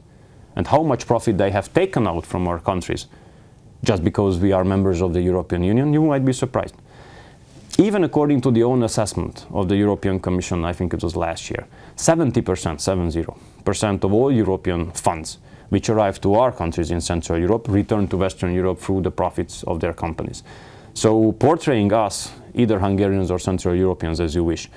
and 0.55 0.67
how 0.67 0.83
much 0.83 1.05
profit 1.07 1.37
they 1.37 1.51
have 1.51 1.73
taken 1.73 2.07
out 2.07 2.25
from 2.25 2.47
our 2.47 2.59
countries 2.59 3.07
just 3.83 4.03
because 4.03 4.39
we 4.39 4.51
are 4.51 4.63
members 4.63 5.01
of 5.01 5.13
the 5.13 5.21
European 5.21 5.63
Union, 5.63 5.93
you 5.93 6.01
might 6.01 6.25
be 6.25 6.33
surprised. 6.33 6.75
Even 7.77 8.03
according 8.03 8.41
to 8.41 8.51
the 8.51 8.63
own 8.63 8.83
assessment 8.83 9.45
of 9.51 9.67
the 9.67 9.75
European 9.75 10.19
Commission, 10.19 10.63
I 10.63 10.73
think 10.73 10.93
it 10.93 11.03
was 11.03 11.15
last 11.15 11.49
year, 11.49 11.67
70%, 11.97 12.41
70% 12.43 14.03
of 14.03 14.13
all 14.13 14.31
European 14.31 14.91
funds 14.91 15.39
which 15.69 15.89
arrive 15.89 16.21
to 16.21 16.35
our 16.35 16.51
countries 16.51 16.91
in 16.91 17.01
Central 17.01 17.39
Europe 17.39 17.67
return 17.67 18.07
to 18.07 18.17
Western 18.17 18.53
Europe 18.53 18.79
through 18.79 19.01
the 19.01 19.11
profits 19.11 19.63
of 19.63 19.79
their 19.79 19.93
companies. 19.93 20.43
So 20.93 21.33
portraying 21.33 21.91
us, 21.91 22.31
either 22.53 22.79
Hungarians 22.79 23.31
or 23.31 23.39
Central 23.39 23.75
Europeans 23.75 24.19
as 24.19 24.35
you 24.35 24.43
wish, 24.43 24.69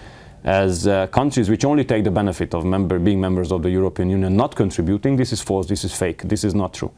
as 0.49 0.87
uh, 0.87 1.07
countries 1.09 1.51
which 1.51 1.65
only 1.65 1.85
take 1.85 2.05
the 2.05 2.11
benefit 2.11 2.55
of 2.55 2.65
member, 2.65 2.99
being 2.99 3.21
members 3.21 3.53
of 3.53 3.63
the 3.63 3.71
European 3.71 4.09
Union 4.09 4.35
not 4.35 4.57
contributing, 4.57 5.15
this 5.17 5.31
is 5.31 5.43
false, 5.43 5.67
this 5.69 5.85
is 5.85 5.95
fake, 5.95 6.23
this 6.23 6.43
is 6.43 6.55
not 6.55 6.73
true. 6.73 6.91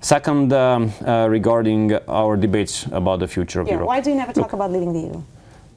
Second, 0.00 0.52
um, 0.52 0.90
uh, 1.06 1.26
regarding 1.28 1.94
our 2.08 2.36
debates 2.36 2.86
about 2.86 3.20
the 3.20 3.28
future 3.28 3.60
of 3.60 3.66
yeah, 3.66 3.74
Europe. 3.74 3.88
Why 3.88 4.00
do 4.00 4.10
you 4.10 4.16
never 4.16 4.32
talk 4.32 4.44
Look, 4.44 4.52
about 4.54 4.72
leaving 4.72 4.92
the 4.94 5.00
EU? 5.00 5.22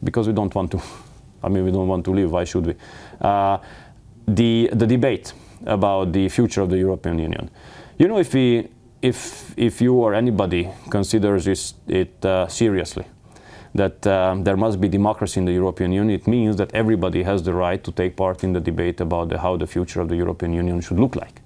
Because 0.01 0.27
we 0.27 0.33
don't 0.33 0.53
want 0.55 0.71
to. 0.71 0.81
I 1.43 1.49
mean, 1.49 1.65
we 1.65 1.71
don't 1.71 1.87
want 1.87 2.05
to 2.05 2.11
leave. 2.11 2.31
Why 2.31 2.45
should 2.45 2.65
we? 2.65 2.75
Uh, 3.19 3.57
the, 4.25 4.69
the 4.73 4.87
debate 4.87 5.33
about 5.65 6.13
the 6.13 6.29
future 6.29 6.61
of 6.61 6.69
the 6.69 6.77
European 6.77 7.19
Union. 7.19 7.49
You 7.97 8.07
know, 8.07 8.17
if, 8.19 8.33
we, 8.33 8.67
if, 9.01 9.53
if 9.57 9.81
you 9.81 9.93
or 9.95 10.13
anybody 10.13 10.69
considers 10.89 11.45
this, 11.45 11.73
it 11.87 12.25
uh, 12.25 12.47
seriously, 12.47 13.05
that 13.77 14.05
um, 14.07 14.43
there 14.43 14.57
must 14.57 14.81
be 14.81 14.89
democracy 14.89 15.39
in 15.39 15.45
the 15.45 15.53
European 15.53 15.91
Union, 15.91 16.19
it 16.19 16.27
means 16.27 16.57
that 16.57 16.73
everybody 16.73 17.23
has 17.23 17.43
the 17.43 17.53
right 17.53 17.83
to 17.83 17.91
take 17.91 18.15
part 18.15 18.43
in 18.43 18.53
the 18.53 18.59
debate 18.59 18.99
about 18.99 19.29
the, 19.29 19.37
how 19.37 19.55
the 19.55 19.67
future 19.67 20.01
of 20.01 20.09
the 20.09 20.15
European 20.15 20.53
Union 20.53 20.81
should 20.81 20.99
look 20.99 21.15
like. 21.15 21.41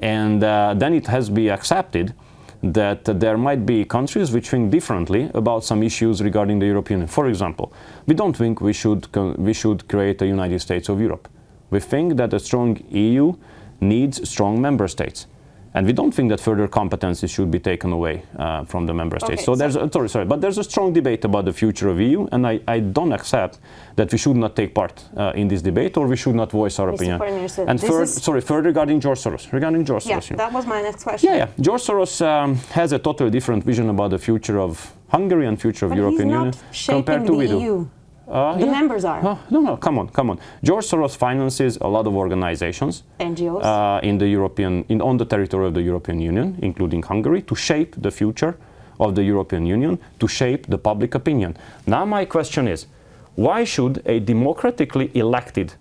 And 0.00 0.42
uh, 0.42 0.74
then 0.76 0.92
it 0.92 1.06
has 1.06 1.26
to 1.26 1.32
be 1.32 1.48
accepted 1.48 2.14
that 2.62 3.04
there 3.04 3.36
might 3.36 3.66
be 3.66 3.84
countries 3.84 4.30
which 4.30 4.48
think 4.50 4.70
differently 4.70 5.30
about 5.34 5.64
some 5.64 5.82
issues 5.82 6.22
regarding 6.22 6.58
the 6.58 6.66
European 6.66 7.00
Union. 7.00 7.08
For 7.08 7.26
example, 7.28 7.72
we 8.06 8.14
don't 8.14 8.36
think 8.36 8.60
we 8.60 8.72
should, 8.72 9.08
we 9.38 9.52
should 9.52 9.88
create 9.88 10.22
a 10.22 10.26
United 10.26 10.60
States 10.60 10.88
of 10.88 11.00
Europe. 11.00 11.28
We 11.70 11.80
think 11.80 12.16
that 12.16 12.32
a 12.34 12.38
strong 12.38 12.76
EU 12.90 13.34
needs 13.80 14.28
strong 14.28 14.60
member 14.60 14.86
states. 14.88 15.26
And 15.74 15.86
we 15.86 15.92
don't 15.92 16.12
think 16.12 16.28
that 16.28 16.40
further 16.40 16.68
competencies 16.68 17.30
should 17.34 17.50
be 17.50 17.58
taken 17.58 17.92
away 17.92 18.24
uh, 18.38 18.64
from 18.64 18.86
the 18.86 18.92
member 18.92 19.18
states. 19.18 19.32
Okay, 19.32 19.42
so, 19.42 19.54
so 19.54 19.56
there's 19.56 19.76
a, 19.76 19.90
sorry, 19.90 20.08
sorry, 20.08 20.26
but 20.26 20.40
there's 20.40 20.58
a 20.58 20.64
strong 20.64 20.92
debate 20.92 21.24
about 21.24 21.46
the 21.46 21.52
future 21.52 21.88
of 21.88 21.98
EU, 21.98 22.26
and 22.32 22.46
I, 22.46 22.60
I 22.68 22.80
don't 22.80 23.12
accept 23.12 23.58
that 23.96 24.12
we 24.12 24.18
should 24.18 24.36
not 24.36 24.54
take 24.54 24.74
part 24.74 25.02
uh, 25.16 25.32
in 25.34 25.48
this 25.48 25.62
debate 25.62 25.96
or 25.96 26.06
we 26.06 26.16
should 26.16 26.34
not 26.34 26.50
voice 26.50 26.78
our 26.78 26.92
Mr. 26.92 27.16
opinion. 27.16 27.68
and 27.68 27.80
third, 27.80 28.08
sorry, 28.08 28.42
third 28.42 28.66
regarding 28.66 29.00
George 29.00 29.18
Soros, 29.18 29.50
regarding 29.52 29.84
George 29.84 30.06
yeah, 30.06 30.18
Soros. 30.18 30.30
Yeah, 30.30 30.36
that 30.36 30.52
was 30.52 30.66
my 30.66 30.82
next 30.82 31.04
question. 31.04 31.30
Yeah, 31.30 31.36
yeah. 31.36 31.48
George 31.60 31.82
Soros 31.82 32.20
um, 32.24 32.56
has 32.72 32.92
a 32.92 32.98
totally 32.98 33.30
different 33.30 33.64
vision 33.64 33.88
about 33.88 34.10
the 34.10 34.18
future 34.18 34.60
of 34.60 34.92
Hungary 35.08 35.46
and 35.46 35.60
future 35.60 35.86
of 35.86 35.90
but 35.90 35.98
European 35.98 36.28
Union 36.30 36.54
compared 36.86 37.26
to 37.26 37.34
we 37.34 37.46
do. 37.46 37.60
EU. 37.60 37.86
Uh, 38.32 38.56
the 38.56 38.64
yeah. 38.64 38.70
members 38.70 39.04
are. 39.04 39.20
Oh, 39.22 39.38
no, 39.50 39.60
no, 39.60 39.76
come 39.76 39.98
on, 39.98 40.08
come 40.08 40.30
on. 40.30 40.40
George 40.64 40.86
Soros 40.86 41.14
finances 41.14 41.76
a 41.82 41.86
lot 41.86 42.06
of 42.06 42.16
organizations, 42.16 43.02
NGOs, 43.20 43.62
uh, 43.62 44.00
in 44.02 44.16
the 44.16 44.26
European, 44.26 44.86
in, 44.88 45.02
on 45.02 45.18
the 45.18 45.26
territory 45.26 45.66
of 45.66 45.74
the 45.74 45.82
European 45.82 46.18
Union, 46.18 46.58
including 46.62 47.02
Hungary, 47.02 47.42
to 47.42 47.54
shape 47.54 47.94
the 48.00 48.10
future 48.10 48.56
of 48.98 49.14
the 49.16 49.22
European 49.22 49.66
Union, 49.66 49.98
to 50.18 50.26
shape 50.26 50.66
the 50.68 50.78
public 50.78 51.14
opinion. 51.14 51.58
Now, 51.86 52.06
my 52.06 52.24
question 52.24 52.68
is, 52.68 52.86
why 53.34 53.64
should 53.64 54.02
a 54.06 54.18
democratically 54.18 55.10
elected 55.14 55.74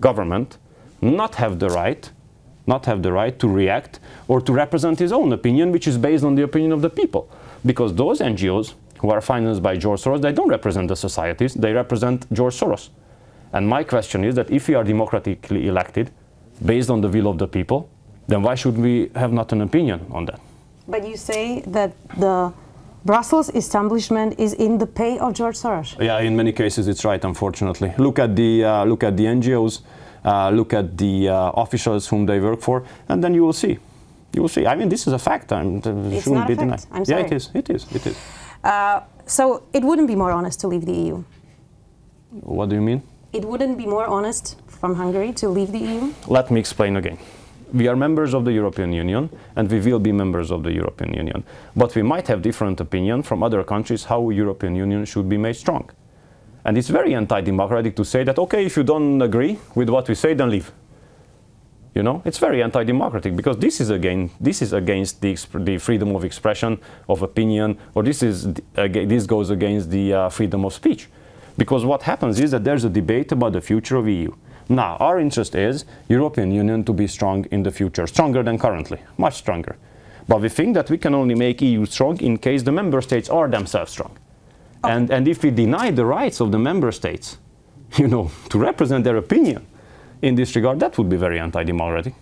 government 0.00 0.56
not 1.02 1.34
have 1.34 1.58
the 1.58 1.68
right, 1.68 2.10
not 2.66 2.86
have 2.86 3.02
the 3.02 3.12
right 3.12 3.38
to 3.38 3.48
react 3.48 4.00
or 4.28 4.40
to 4.40 4.52
represent 4.54 4.98
his 4.98 5.12
own 5.12 5.30
opinion, 5.34 5.72
which 5.72 5.86
is 5.86 5.98
based 5.98 6.24
on 6.24 6.36
the 6.36 6.42
opinion 6.42 6.72
of 6.72 6.80
the 6.80 6.90
people? 6.90 7.28
Because 7.66 7.94
those 7.94 8.20
NGOs 8.20 8.74
who 9.00 9.10
are 9.10 9.20
financed 9.20 9.62
by 9.62 9.76
George 9.76 10.02
Soros, 10.02 10.20
they 10.20 10.32
don't 10.32 10.48
represent 10.48 10.88
the 10.88 10.96
societies, 10.96 11.54
they 11.54 11.72
represent 11.72 12.26
George 12.32 12.54
Soros. 12.54 12.90
And 13.52 13.66
my 13.68 13.82
question 13.84 14.24
is 14.24 14.34
that 14.34 14.50
if 14.50 14.68
we 14.68 14.74
are 14.74 14.84
democratically 14.84 15.68
elected, 15.68 16.10
based 16.64 16.90
on 16.90 17.00
the 17.00 17.08
will 17.08 17.28
of 17.28 17.38
the 17.38 17.46
people, 17.46 17.88
then 18.26 18.42
why 18.42 18.54
should 18.54 18.76
we 18.76 19.10
have 19.14 19.32
not 19.32 19.52
an 19.52 19.62
opinion 19.62 20.00
on 20.10 20.26
that? 20.26 20.40
But 20.86 21.06
you 21.06 21.16
say 21.16 21.62
that 21.66 21.92
the 22.18 22.52
Brussels 23.04 23.48
establishment 23.54 24.38
is 24.38 24.52
in 24.54 24.78
the 24.78 24.86
pay 24.86 25.18
of 25.18 25.32
George 25.34 25.56
Soros. 25.56 25.96
Yeah, 26.00 26.18
in 26.20 26.36
many 26.36 26.52
cases 26.52 26.88
it's 26.88 27.04
right. 27.04 27.24
Unfortunately, 27.24 27.92
look 27.96 28.18
at 28.18 28.34
the 28.36 28.64
uh, 28.64 28.84
look 28.84 29.02
at 29.04 29.16
the 29.16 29.24
NGOs, 29.24 29.80
uh, 30.24 30.50
look 30.50 30.72
at 30.74 30.98
the 30.98 31.28
uh, 31.28 31.50
officials 31.52 32.08
whom 32.08 32.26
they 32.26 32.40
work 32.40 32.60
for, 32.60 32.84
and 33.08 33.22
then 33.22 33.34
you 33.34 33.44
will 33.44 33.52
see. 33.52 33.78
You 34.34 34.42
will 34.42 34.48
see. 34.48 34.66
I 34.66 34.74
mean, 34.74 34.88
this 34.90 35.06
is 35.06 35.12
a 35.14 35.18
fact. 35.18 35.52
I'm, 35.52 35.76
it 35.76 35.86
It's 35.86 36.24
shouldn't 36.24 36.40
not 36.40 36.48
be 36.48 36.54
a 36.54 36.56
fact. 36.56 36.60
denied. 36.60 36.86
I'm 36.92 37.04
yeah, 37.06 37.24
it 37.26 37.32
is. 37.32 37.50
It 37.54 37.70
is. 37.70 37.86
It 37.94 38.06
is. 38.06 38.16
Uh, 38.64 39.00
so 39.26 39.62
it 39.72 39.82
wouldn't 39.82 40.08
be 40.08 40.16
more 40.16 40.32
honest 40.32 40.60
to 40.60 40.68
leave 40.68 40.86
the 40.86 40.92
EU. 40.92 41.24
What 42.30 42.68
do 42.68 42.74
you 42.74 42.82
mean? 42.82 43.02
It 43.32 43.44
wouldn't 43.44 43.76
be 43.76 43.86
more 43.86 44.06
honest 44.06 44.56
from 44.66 44.94
Hungary 44.94 45.32
to 45.34 45.48
leave 45.48 45.72
the 45.72 45.78
EU. 45.78 46.12
Let 46.26 46.50
me 46.50 46.60
explain 46.60 46.96
again. 46.96 47.18
We 47.72 47.86
are 47.88 47.96
members 47.96 48.32
of 48.32 48.44
the 48.44 48.52
European 48.52 48.92
Union 48.92 49.28
and 49.56 49.70
we 49.70 49.80
will 49.80 49.98
be 49.98 50.12
members 50.12 50.50
of 50.50 50.62
the 50.62 50.72
European 50.72 51.12
Union. 51.12 51.44
But 51.76 51.94
we 51.94 52.02
might 52.02 52.26
have 52.28 52.40
different 52.40 52.80
opinion 52.80 53.22
from 53.22 53.42
other 53.42 53.62
countries 53.62 54.04
how 54.04 54.30
European 54.30 54.74
Union 54.74 55.04
should 55.04 55.28
be 55.28 55.36
made 55.36 55.56
strong. 55.56 55.90
And 56.64 56.78
it's 56.78 56.88
very 56.88 57.14
anti-democratic 57.14 57.94
to 57.96 58.04
say 58.04 58.24
that 58.24 58.38
okay, 58.38 58.64
if 58.64 58.76
you 58.76 58.84
don't 58.84 59.20
agree 59.20 59.58
with 59.74 59.90
what 59.90 60.08
we 60.08 60.14
say, 60.14 60.34
then 60.34 60.50
leave. 60.50 60.72
You 61.98 62.04
know, 62.04 62.22
it's 62.24 62.38
very 62.38 62.62
anti-democratic 62.62 63.34
because 63.34 63.56
this 63.56 63.80
is 63.80 63.90
again 63.90 64.30
this 64.38 64.62
is 64.62 64.72
against 64.72 65.20
the, 65.20 65.32
exp- 65.32 65.64
the 65.64 65.78
freedom 65.78 66.14
of 66.14 66.24
expression, 66.24 66.78
of 67.08 67.22
opinion, 67.22 67.76
or 67.92 68.04
this 68.04 68.22
is 68.22 68.46
th- 68.76 69.08
this 69.08 69.26
goes 69.26 69.50
against 69.50 69.90
the 69.90 70.14
uh, 70.14 70.28
freedom 70.28 70.64
of 70.64 70.72
speech. 70.72 71.08
Because 71.56 71.84
what 71.84 72.04
happens 72.04 72.38
is 72.38 72.52
that 72.52 72.62
there's 72.62 72.84
a 72.84 72.88
debate 72.88 73.32
about 73.32 73.52
the 73.52 73.60
future 73.60 73.96
of 73.96 74.06
EU. 74.06 74.32
Now, 74.68 74.96
our 75.00 75.18
interest 75.18 75.56
is 75.56 75.86
European 76.08 76.52
Union 76.52 76.84
to 76.84 76.92
be 76.92 77.08
strong 77.08 77.46
in 77.50 77.64
the 77.64 77.72
future, 77.72 78.06
stronger 78.06 78.44
than 78.44 78.58
currently, 78.58 79.00
much 79.16 79.34
stronger. 79.34 79.76
But 80.28 80.40
we 80.40 80.50
think 80.50 80.74
that 80.74 80.90
we 80.90 80.98
can 80.98 81.16
only 81.16 81.34
make 81.34 81.60
EU 81.62 81.84
strong 81.84 82.20
in 82.20 82.38
case 82.38 82.62
the 82.62 82.70
member 82.70 83.00
states 83.00 83.28
are 83.28 83.48
themselves 83.48 83.90
strong. 83.90 84.16
And, 84.84 85.10
and 85.10 85.26
if 85.26 85.42
we 85.42 85.50
deny 85.50 85.90
the 85.90 86.04
rights 86.04 86.38
of 86.38 86.52
the 86.52 86.60
member 86.60 86.92
states, 86.92 87.38
you 87.96 88.06
know, 88.06 88.30
to 88.50 88.58
represent 88.60 89.02
their 89.02 89.16
opinion 89.16 89.66
in 90.22 90.34
this 90.34 90.56
regard, 90.56 90.80
that 90.80 90.98
would 90.98 91.08
be 91.08 91.16
very 91.16 91.38
anti-democratic. 91.38 92.14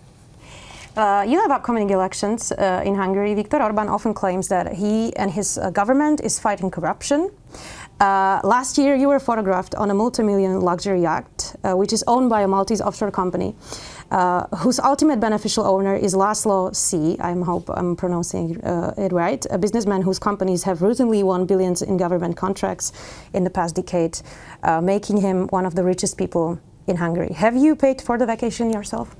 Uh, 0.97 1.23
you 1.27 1.39
have 1.39 1.51
upcoming 1.51 1.91
elections 1.91 2.51
uh, 2.51 2.81
in 2.83 2.95
Hungary. 2.95 3.35
Viktor 3.35 3.61
Orban 3.61 3.87
often 3.87 4.15
claims 4.15 4.47
that 4.47 4.73
he 4.73 5.15
and 5.15 5.29
his 5.29 5.59
uh, 5.59 5.69
government 5.69 6.21
is 6.21 6.39
fighting 6.39 6.71
corruption. 6.71 7.29
Uh, 7.99 8.39
last 8.43 8.79
year, 8.79 8.95
you 8.95 9.07
were 9.07 9.19
photographed 9.19 9.75
on 9.75 9.91
a 9.91 9.93
multi-million 9.93 10.59
luxury 10.61 11.01
yacht, 11.01 11.55
uh, 11.63 11.73
which 11.73 11.93
is 11.93 12.03
owned 12.07 12.31
by 12.31 12.41
a 12.41 12.47
Maltese 12.47 12.81
offshore 12.81 13.11
company, 13.11 13.55
uh, 14.09 14.47
whose 14.57 14.79
ultimate 14.79 15.19
beneficial 15.19 15.65
owner 15.65 15.95
is 15.95 16.15
Laszlo 16.15 16.71
Szijj. 16.71 17.19
I 17.19 17.33
hope 17.45 17.69
I'm 17.69 17.95
pronouncing 17.95 18.59
it 18.97 19.11
right, 19.11 19.45
a 19.51 19.57
businessman 19.59 20.01
whose 20.01 20.17
companies 20.17 20.63
have 20.63 20.79
routinely 20.79 21.23
won 21.23 21.45
billions 21.45 21.83
in 21.83 21.97
government 21.97 22.37
contracts 22.37 22.91
in 23.33 23.43
the 23.43 23.51
past 23.51 23.75
decade, 23.75 24.19
making 24.81 25.21
him 25.21 25.47
one 25.49 25.65
of 25.67 25.75
the 25.75 25.83
richest 25.83 26.17
people 26.17 26.59
in 26.87 26.95
Hungary. 26.97 27.33
Have 27.33 27.55
you 27.55 27.75
paid 27.75 28.01
for 28.01 28.17
the 28.17 28.25
vacation 28.25 28.71
yourself? 28.71 29.15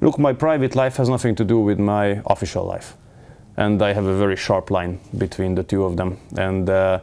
Look, 0.00 0.18
my 0.18 0.32
private 0.32 0.74
life 0.74 0.96
has 0.96 1.08
nothing 1.08 1.34
to 1.36 1.44
do 1.44 1.58
with 1.60 1.78
my 1.78 2.20
official 2.26 2.64
life. 2.64 2.96
And 3.56 3.80
I 3.80 3.92
have 3.92 4.06
a 4.06 4.18
very 4.18 4.36
sharp 4.36 4.70
line 4.70 4.98
between 5.16 5.54
the 5.54 5.62
two 5.62 5.84
of 5.84 5.96
them. 5.96 6.18
And 6.36 6.68
uh, 6.68 7.00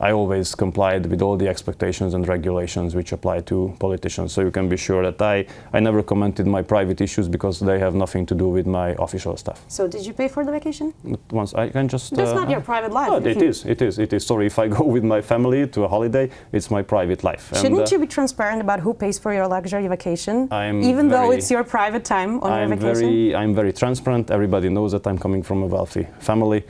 I 0.00 0.12
always 0.12 0.54
complied 0.54 1.06
with 1.06 1.22
all 1.22 1.36
the 1.36 1.48
expectations 1.48 2.14
and 2.14 2.26
regulations 2.26 2.94
which 2.94 3.12
apply 3.12 3.40
to 3.42 3.74
politicians. 3.78 4.32
So 4.32 4.40
you 4.42 4.50
can 4.50 4.68
be 4.68 4.76
sure 4.76 5.02
that 5.02 5.20
I, 5.20 5.46
I 5.72 5.80
never 5.80 6.02
commented 6.02 6.46
my 6.46 6.62
private 6.62 7.00
issues 7.00 7.28
because 7.28 7.60
they 7.60 7.78
have 7.78 7.94
nothing 7.94 8.26
to 8.26 8.34
do 8.34 8.48
with 8.48 8.66
my 8.66 8.90
official 8.98 9.36
stuff. 9.36 9.64
So 9.68 9.86
did 9.88 10.04
you 10.06 10.12
pay 10.12 10.28
for 10.28 10.44
the 10.44 10.52
vacation? 10.52 10.92
Once 11.30 11.54
I 11.54 11.68
can 11.68 11.88
just. 11.88 12.14
That's 12.14 12.30
uh, 12.30 12.34
not 12.34 12.50
your 12.50 12.60
private 12.60 12.92
life. 12.92 13.08
No, 13.08 13.16
it 13.16 13.36
you- 13.36 13.48
is. 13.48 13.64
It 13.64 13.82
is. 13.82 13.98
It 13.98 14.12
is. 14.12 14.26
Sorry, 14.26 14.46
if 14.46 14.58
I 14.58 14.68
go 14.78 14.84
with 14.84 15.04
my 15.04 15.20
family 15.20 15.66
to 15.68 15.84
a 15.84 15.88
holiday, 15.88 16.30
it's 16.52 16.70
my 16.70 16.82
private 16.82 17.22
life. 17.24 17.52
Shouldn't 17.54 17.80
uh, 17.80 17.86
you 17.92 17.98
be 17.98 18.06
transparent 18.06 18.60
about 18.60 18.80
who 18.80 18.94
pays 18.94 19.18
for 19.18 19.32
your 19.32 19.46
luxury 19.46 19.86
vacation, 19.88 20.48
I'm 20.50 20.82
even 20.82 21.08
though 21.08 21.30
it's 21.30 21.50
your 21.50 21.64
private 21.64 22.04
time 22.04 22.40
on 22.40 22.52
I'm 22.52 22.68
your 22.68 22.78
vacation? 22.78 23.08
very, 23.08 23.34
I'm 23.34 23.54
very 23.54 23.72
transparent. 23.72 24.30
Everybody 24.30 24.68
knows 24.68 24.92
that 24.92 25.06
I'm 25.06 25.18
coming 25.18 25.42
from 25.42 25.62
a 25.62 25.66
wealthy 25.66 26.06
family. 26.20 26.64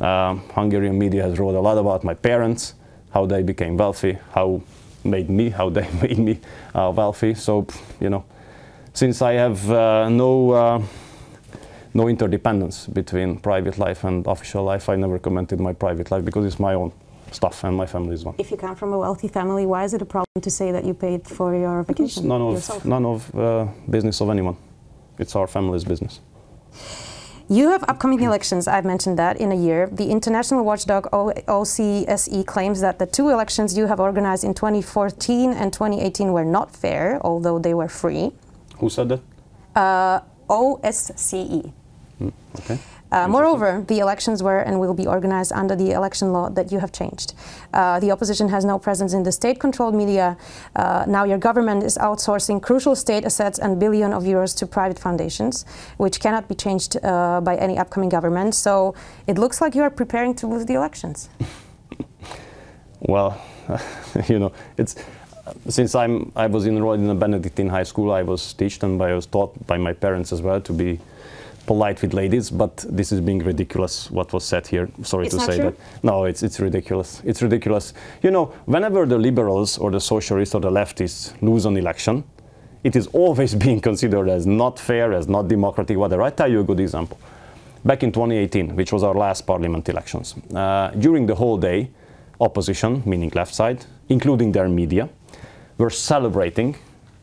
Um, 0.00 0.42
Hungarian 0.54 0.98
media 0.98 1.22
has 1.22 1.38
wrote 1.38 1.54
a 1.54 1.60
lot 1.60 1.78
about 1.78 2.02
my 2.04 2.14
parents, 2.14 2.74
how 3.12 3.26
they 3.26 3.42
became 3.42 3.76
wealthy, 3.76 4.18
how 4.32 4.60
made 5.04 5.28
me, 5.30 5.50
how 5.50 5.70
they 5.70 5.88
made 6.02 6.18
me 6.18 6.40
uh, 6.74 6.92
wealthy. 6.94 7.34
So, 7.34 7.66
you 8.00 8.10
know, 8.10 8.24
since 8.92 9.22
I 9.22 9.32
have 9.34 9.70
uh, 9.70 10.08
no 10.08 10.50
uh, 10.50 10.82
no 11.94 12.08
interdependence 12.08 12.86
between 12.88 13.36
private 13.38 13.78
life 13.78 14.02
and 14.04 14.26
official 14.26 14.64
life, 14.64 14.88
I 14.88 14.96
never 14.96 15.18
commented 15.20 15.60
my 15.60 15.72
private 15.72 16.10
life 16.10 16.24
because 16.24 16.44
it's 16.44 16.58
my 16.58 16.74
own 16.74 16.90
stuff 17.30 17.64
and 17.64 17.76
my 17.76 17.86
family's 17.86 18.24
one. 18.24 18.34
if 18.38 18.50
you 18.50 18.56
come 18.56 18.76
from 18.76 18.92
a 18.92 18.98
wealthy 18.98 19.28
family, 19.28 19.64
why 19.66 19.84
is 19.84 19.94
it 19.94 20.02
a 20.02 20.04
problem 20.04 20.40
to 20.42 20.50
say 20.50 20.72
that 20.72 20.84
you 20.84 20.94
paid 20.94 21.26
for 21.26 21.54
your 21.54 21.80
It's 21.80 21.88
vacation 21.88 22.28
none 22.28 22.42
of 22.42 22.54
yourself? 22.54 22.84
none 22.84 23.04
of 23.06 23.34
uh, 23.34 23.66
business 23.88 24.20
of 24.20 24.28
anyone. 24.30 24.56
It's 25.18 25.36
our 25.36 25.46
family's 25.46 25.84
business. 25.84 26.20
You 27.48 27.68
have 27.70 27.84
upcoming 27.88 28.22
elections, 28.22 28.66
I've 28.66 28.86
mentioned 28.86 29.18
that, 29.18 29.36
in 29.38 29.52
a 29.52 29.54
year. 29.54 29.86
The 29.92 30.10
international 30.10 30.64
watchdog 30.64 31.08
o- 31.12 31.32
OCSE 31.46 32.32
E 32.32 32.42
claims 32.44 32.80
that 32.80 32.98
the 32.98 33.06
two 33.06 33.28
elections 33.28 33.76
you 33.76 33.86
have 33.86 34.00
organized 34.00 34.44
in 34.44 34.54
2014 34.54 35.52
and 35.52 35.70
2018 35.72 36.32
were 36.32 36.44
not 36.44 36.74
fair, 36.74 37.20
although 37.22 37.58
they 37.58 37.74
were 37.74 37.88
free. 37.88 38.32
Who 38.78 38.88
said 38.88 39.10
that? 39.10 39.20
Uh, 39.76 40.20
OSCE. 40.48 41.70
Okay. 42.60 42.78
Uh, 43.14 43.28
moreover, 43.28 43.84
the 43.86 44.00
elections 44.00 44.42
were 44.42 44.58
and 44.58 44.80
will 44.80 44.92
be 44.92 45.06
organized 45.06 45.52
under 45.52 45.76
the 45.76 45.92
election 45.92 46.32
law 46.32 46.48
that 46.50 46.72
you 46.72 46.80
have 46.80 46.90
changed. 46.90 47.32
Uh, 47.72 48.00
the 48.00 48.10
opposition 48.10 48.48
has 48.48 48.64
no 48.64 48.76
presence 48.76 49.14
in 49.14 49.22
the 49.22 49.30
state 49.30 49.60
controlled 49.60 49.94
media. 49.94 50.36
Uh, 50.74 51.04
now, 51.06 51.22
your 51.22 51.38
government 51.38 51.84
is 51.84 51.96
outsourcing 51.98 52.60
crucial 52.60 52.96
state 52.96 53.24
assets 53.24 53.60
and 53.60 53.78
billion 53.78 54.12
of 54.12 54.24
euros 54.24 54.56
to 54.56 54.66
private 54.66 54.98
foundations, 54.98 55.64
which 55.96 56.18
cannot 56.18 56.48
be 56.48 56.56
changed 56.56 56.96
uh, 57.04 57.40
by 57.40 57.54
any 57.56 57.78
upcoming 57.78 58.08
government. 58.08 58.52
So 58.52 58.96
it 59.28 59.38
looks 59.38 59.60
like 59.60 59.76
you 59.76 59.82
are 59.82 59.90
preparing 59.90 60.34
to 60.34 60.48
lose 60.48 60.66
the 60.66 60.74
elections. 60.74 61.28
Well, 63.06 63.38
you 64.28 64.38
know, 64.38 64.52
it's 64.78 64.96
since 65.68 65.94
I'm 65.94 66.32
I 66.34 66.46
was 66.46 66.66
enrolled 66.66 67.00
in 67.00 67.10
a 67.10 67.14
Benedictine 67.14 67.68
high 67.68 67.82
school, 67.82 68.10
I 68.12 68.22
was 68.22 68.54
taught 68.54 68.82
and 68.82 69.02
I 69.02 69.12
was 69.12 69.26
taught 69.26 69.66
by 69.66 69.76
my 69.76 69.92
parents 69.92 70.32
as 70.32 70.40
well 70.40 70.58
to 70.62 70.72
be 70.72 70.98
polite 71.66 72.02
with 72.02 72.14
ladies. 72.14 72.50
But 72.50 72.84
this 72.88 73.12
is 73.12 73.20
being 73.20 73.40
ridiculous. 73.40 74.10
What 74.10 74.32
was 74.32 74.44
said 74.44 74.66
here? 74.66 74.88
Sorry 75.02 75.26
It's 75.26 75.34
to 75.34 75.40
say 75.40 75.56
true? 75.56 75.70
that. 75.70 76.04
No, 76.04 76.24
it's 76.24 76.42
it's 76.42 76.60
ridiculous. 76.60 77.22
It's 77.24 77.42
ridiculous. 77.42 77.94
You 78.22 78.30
know, 78.30 78.46
whenever 78.66 79.06
the 79.06 79.18
liberals 79.18 79.78
or 79.78 79.90
the 79.90 80.00
socialists 80.00 80.54
or 80.54 80.60
the 80.60 80.70
leftists 80.70 81.32
lose 81.42 81.64
an 81.66 81.76
election, 81.76 82.24
it 82.82 82.96
is 82.96 83.06
always 83.08 83.54
being 83.66 83.80
considered 83.80 84.28
as 84.28 84.46
not 84.46 84.78
fair, 84.78 85.12
as 85.12 85.26
not 85.28 85.48
democratic, 85.48 85.96
whatever. 85.96 86.22
I 86.22 86.30
tell 86.30 86.50
you 86.50 86.60
a 86.60 86.64
good 86.64 86.80
example. 86.80 87.18
Back 87.84 88.02
in 88.02 88.12
2018, 88.12 88.76
which 88.76 88.92
was 88.92 89.02
our 89.02 89.14
last 89.14 89.42
parliament 89.46 89.88
elections, 89.88 90.34
uh, 90.54 90.90
during 90.98 91.26
the 91.26 91.34
whole 91.34 91.58
day, 91.58 91.90
opposition, 92.40 93.02
meaning 93.04 93.30
left 93.34 93.54
side, 93.54 93.84
including 94.08 94.52
their 94.52 94.68
media, 94.68 95.08
were 95.76 95.90
celebrating 95.90 96.76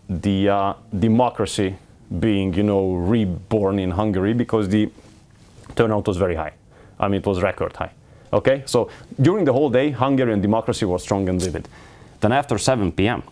the 0.09 0.49
uh, 0.49 0.73
democracy 0.99 1.75
being, 2.19 2.53
you 2.53 2.63
know, 2.63 2.93
reborn 2.93 3.79
in 3.79 3.91
Hungary 3.91 4.33
because 4.33 4.69
the 4.69 4.89
turnout 5.75 6.07
was 6.07 6.17
very 6.17 6.35
high. 6.35 6.53
I 6.99 7.07
mean, 7.07 7.21
it 7.21 7.25
was 7.25 7.41
record 7.41 7.75
high. 7.75 7.91
Okay, 8.33 8.63
so 8.65 8.89
during 9.19 9.45
the 9.45 9.53
whole 9.53 9.69
day, 9.69 9.91
Hungarian 9.91 10.41
democracy 10.41 10.85
was 10.85 11.03
strong 11.03 11.27
and 11.27 11.41
vivid. 11.41 11.67
Then 12.21 12.31
after 12.31 12.57
7 12.57 12.91
p.m., 12.91 13.23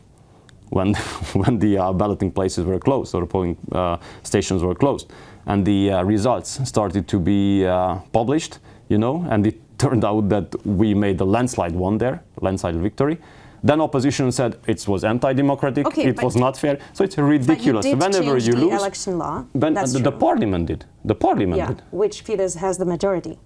when 0.70 0.94
when 1.34 1.60
the 1.60 1.78
uh, 1.78 1.94
balloting 1.94 2.32
places 2.32 2.66
were 2.66 2.80
closed 2.80 3.16
or 3.16 3.26
polling 3.26 3.58
uh, 3.72 3.98
stations 4.24 4.62
were 4.62 4.76
closed, 4.76 5.12
and 5.46 5.66
the 5.66 5.92
uh, 5.92 6.04
results 6.04 6.60
started 6.68 7.08
to 7.08 7.20
be 7.20 7.66
uh, 7.66 7.96
published, 8.12 8.60
you 8.90 8.98
know, 8.98 9.26
and 9.30 9.48
it 9.48 9.58
turned 9.78 10.04
out 10.04 10.28
that 10.30 10.54
we 10.66 10.94
made 10.94 11.20
a 11.22 11.26
landslide 11.26 11.74
one 11.74 11.98
there, 11.98 12.22
landslide 12.42 12.76
victory. 12.76 13.18
Then 13.64 13.82
opposition 13.82 14.32
said 14.32 14.58
it 14.68 14.88
was 14.88 15.04
anti-democratic, 15.04 15.86
Okay, 15.88 16.06
it 16.06 16.22
was 16.24 16.36
not 16.36 16.58
fair. 16.58 16.78
So 16.94 17.04
it's 17.04 17.18
ridiculous. 17.18 17.86
You 17.86 17.98
Whenever 17.98 18.38
you 18.38 18.54
the 18.54 18.66
lose, 18.66 18.74
election 18.82 19.18
law. 19.18 19.46
the, 19.54 19.70
the 20.04 20.12
parliament 20.12 20.68
did. 20.68 20.86
The 21.06 21.16
parliament 21.16 21.58
yeah, 21.58 21.68
did. 21.68 21.82
which 21.92 22.24
Fidesz 22.26 22.56
has 22.58 22.78
the 22.78 22.86
majority. 22.86 23.38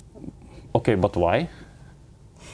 Okay, 0.76 0.96
but 0.96 1.16
why? 1.16 1.50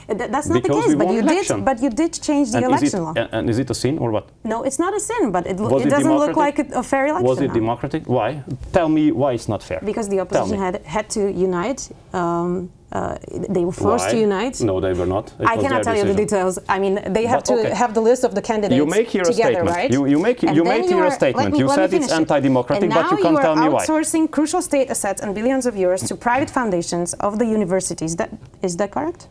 Th- 0.07 0.29
that's 0.31 0.47
not 0.49 0.63
Because 0.63 0.85
the 0.85 0.89
case, 0.89 0.95
but 0.95 1.11
you 1.13 1.19
election. 1.19 1.57
did. 1.57 1.65
But 1.65 1.81
you 1.83 1.89
did 1.89 2.13
change 2.13 2.51
the 2.51 2.57
And 2.57 2.65
election 2.65 2.99
it, 2.99 3.03
law. 3.03 3.13
and- 3.15 3.29
and 3.31 3.49
is 3.49 3.59
it 3.59 3.69
a 3.69 3.73
sin 3.75 3.97
or 3.99 4.09
what? 4.11 4.25
No, 4.43 4.63
it's 4.63 4.79
not 4.79 4.93
a 4.95 4.99
sin, 4.99 5.31
but 5.31 5.45
it, 5.45 5.59
it 5.59 5.85
it 5.85 5.89
doesn't 5.89 6.17
look 6.23 6.35
like 6.35 6.57
a, 6.59 6.65
a 6.79 6.83
fair 6.83 7.07
election. 7.07 7.27
Was 7.27 7.41
it 7.41 7.47
now. 7.49 7.53
democratic? 7.61 8.03
Why? 8.07 8.43
Tell 8.73 8.89
me 8.89 9.11
why 9.11 9.33
it's 9.33 9.47
not 9.47 9.61
fair. 9.61 9.79
Because 9.85 10.07
the 10.09 10.19
opposition 10.19 10.57
had 10.57 10.75
had 10.85 11.09
to 11.15 11.21
unite 11.31 11.81
um, 12.13 12.71
Uh, 12.91 13.17
they 13.55 13.63
were 13.65 13.71
forced 13.71 14.05
Why? 14.07 14.11
to 14.13 14.19
unite. 14.19 14.59
No, 14.61 14.79
they 14.79 14.93
were 14.93 15.05
not. 15.05 15.25
It 15.39 15.45
I 15.47 15.57
cannot 15.57 15.83
tell 15.83 15.95
you 15.95 16.05
the 16.05 16.15
details. 16.15 16.57
I 16.67 16.79
mean, 16.79 16.95
they 17.13 17.25
have 17.27 17.41
But, 17.41 17.45
to 17.45 17.59
okay. 17.59 17.69
have 17.83 17.93
the 17.93 18.01
list 18.01 18.23
of 18.23 18.33
the 18.33 18.41
candidates 18.41 18.77
You 18.79 18.85
make 18.87 19.07
here 19.09 19.21
a 19.21 19.25
together, 19.25 19.53
statement. 19.53 19.75
right? 19.77 19.91
You- 19.91 20.07
you 20.07 20.17
make- 20.27 20.41
And 20.41 20.55
you 20.57 20.63
here 20.63 21.05
a 21.05 21.11
statement. 21.11 21.51
me- 21.53 21.59
You 21.59 21.69
said 21.69 21.93
it's 21.93 22.07
it. 22.07 22.11
anti-democratic, 22.21 22.89
but 22.89 23.11
you 23.11 23.17
can't 23.17 23.37
are 23.37 23.41
tell 23.43 23.55
me 23.55 23.69
why. 23.69 23.85
outsourcing 23.85 24.31
crucial 24.31 24.61
state 24.69 24.89
assets 24.89 25.21
and 25.21 25.35
billions 25.35 25.65
of 25.67 25.75
euros 25.75 26.01
to 26.07 26.15
private 26.15 26.49
foundations 26.49 27.13
of 27.27 27.37
the 27.37 27.45
universities. 27.45 28.15
That 28.15 28.29
is 28.67 28.75
that 28.77 28.89
correct? 28.95 29.27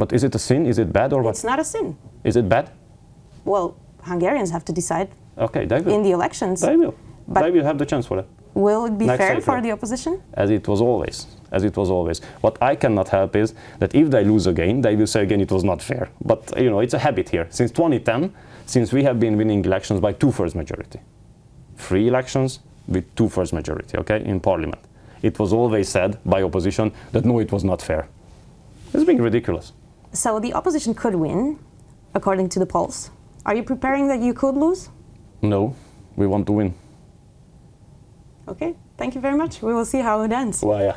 But 0.00 0.12
is 0.12 0.22
it 0.22 0.32
a 0.36 0.38
sin? 0.38 0.60
Is 0.72 0.78
it 0.78 0.88
bad 0.92 1.12
or 1.12 1.20
what? 1.24 1.30
It's 1.34 1.42
not 1.52 1.58
a 1.58 1.64
sin. 1.64 1.86
Is 2.22 2.36
it 2.36 2.46
bad? 2.48 2.70
Well, 3.44 3.74
Hungarians 4.12 4.50
have 4.56 4.64
to 4.66 4.72
decide 4.80 5.08
Okay, 5.46 5.64
they 5.66 5.80
will. 5.80 5.94
in 5.96 6.02
the 6.06 6.12
elections. 6.18 6.60
They 6.60 6.76
will. 6.76 6.94
But- 7.26 7.42
they 7.42 7.50
will 7.50 7.64
have 7.70 7.78
the 7.82 7.86
chance 7.92 8.06
for 8.06 8.16
that. 8.18 8.26
Will 8.54 8.84
it 8.86 8.96
be 8.98 9.06
Next 9.06 9.18
fair 9.18 9.32
April. 9.36 9.44
for 9.48 9.60
the 9.62 9.72
opposition? 9.72 10.12
As 10.34 10.48
it 10.50 10.66
was 10.68 10.80
always. 10.80 11.16
As 11.52 11.64
it 11.64 11.76
was 11.76 11.90
always. 11.90 12.20
What 12.42 12.56
I 12.62 12.76
cannot 12.76 13.08
help 13.08 13.34
is 13.34 13.54
that 13.80 13.94
if 13.94 14.10
they 14.10 14.24
lose 14.24 14.46
again, 14.46 14.80
they 14.82 14.94
will 14.96 15.06
say 15.06 15.22
again 15.22 15.40
it 15.40 15.50
was 15.50 15.64
not 15.64 15.82
fair. 15.82 16.08
But 16.24 16.52
you 16.56 16.70
know, 16.70 16.80
it's 16.80 16.94
a 16.94 16.98
habit 16.98 17.28
here. 17.28 17.46
Since 17.50 17.72
2010, 17.72 18.32
since 18.66 18.92
we 18.92 19.02
have 19.02 19.18
been 19.18 19.36
winning 19.36 19.64
elections 19.64 20.00
by 20.00 20.12
two-thirds 20.12 20.54
majority, 20.54 21.00
three 21.76 22.06
elections 22.06 22.60
with 22.86 23.12
two-thirds 23.16 23.52
majority, 23.52 23.98
okay, 23.98 24.22
in 24.24 24.38
parliament. 24.40 24.80
It 25.22 25.38
was 25.38 25.52
always 25.52 25.88
said 25.88 26.18
by 26.24 26.42
opposition 26.42 26.92
that 27.12 27.24
no, 27.24 27.40
it 27.40 27.52
was 27.52 27.64
not 27.64 27.82
fair. 27.82 28.08
It's 28.94 29.04
being 29.04 29.20
ridiculous. 29.20 29.72
So 30.12 30.40
the 30.40 30.54
opposition 30.54 30.94
could 30.94 31.14
win, 31.14 31.58
according 32.14 32.48
to 32.50 32.58
the 32.58 32.66
polls. 32.66 33.10
Are 33.44 33.54
you 33.54 33.62
preparing 33.62 34.08
that 34.08 34.20
you 34.20 34.34
could 34.34 34.56
lose? 34.56 34.88
No, 35.42 35.74
we 36.16 36.26
want 36.26 36.46
to 36.46 36.52
win. 36.52 36.74
Okay, 38.48 38.74
thank 38.96 39.14
you 39.14 39.20
very 39.20 39.36
much. 39.36 39.62
We 39.62 39.72
will 39.72 39.84
see 39.84 40.00
how 40.00 40.22
it 40.22 40.32
ends. 40.32 40.62
Well, 40.62 40.80
yeah. 40.80 40.96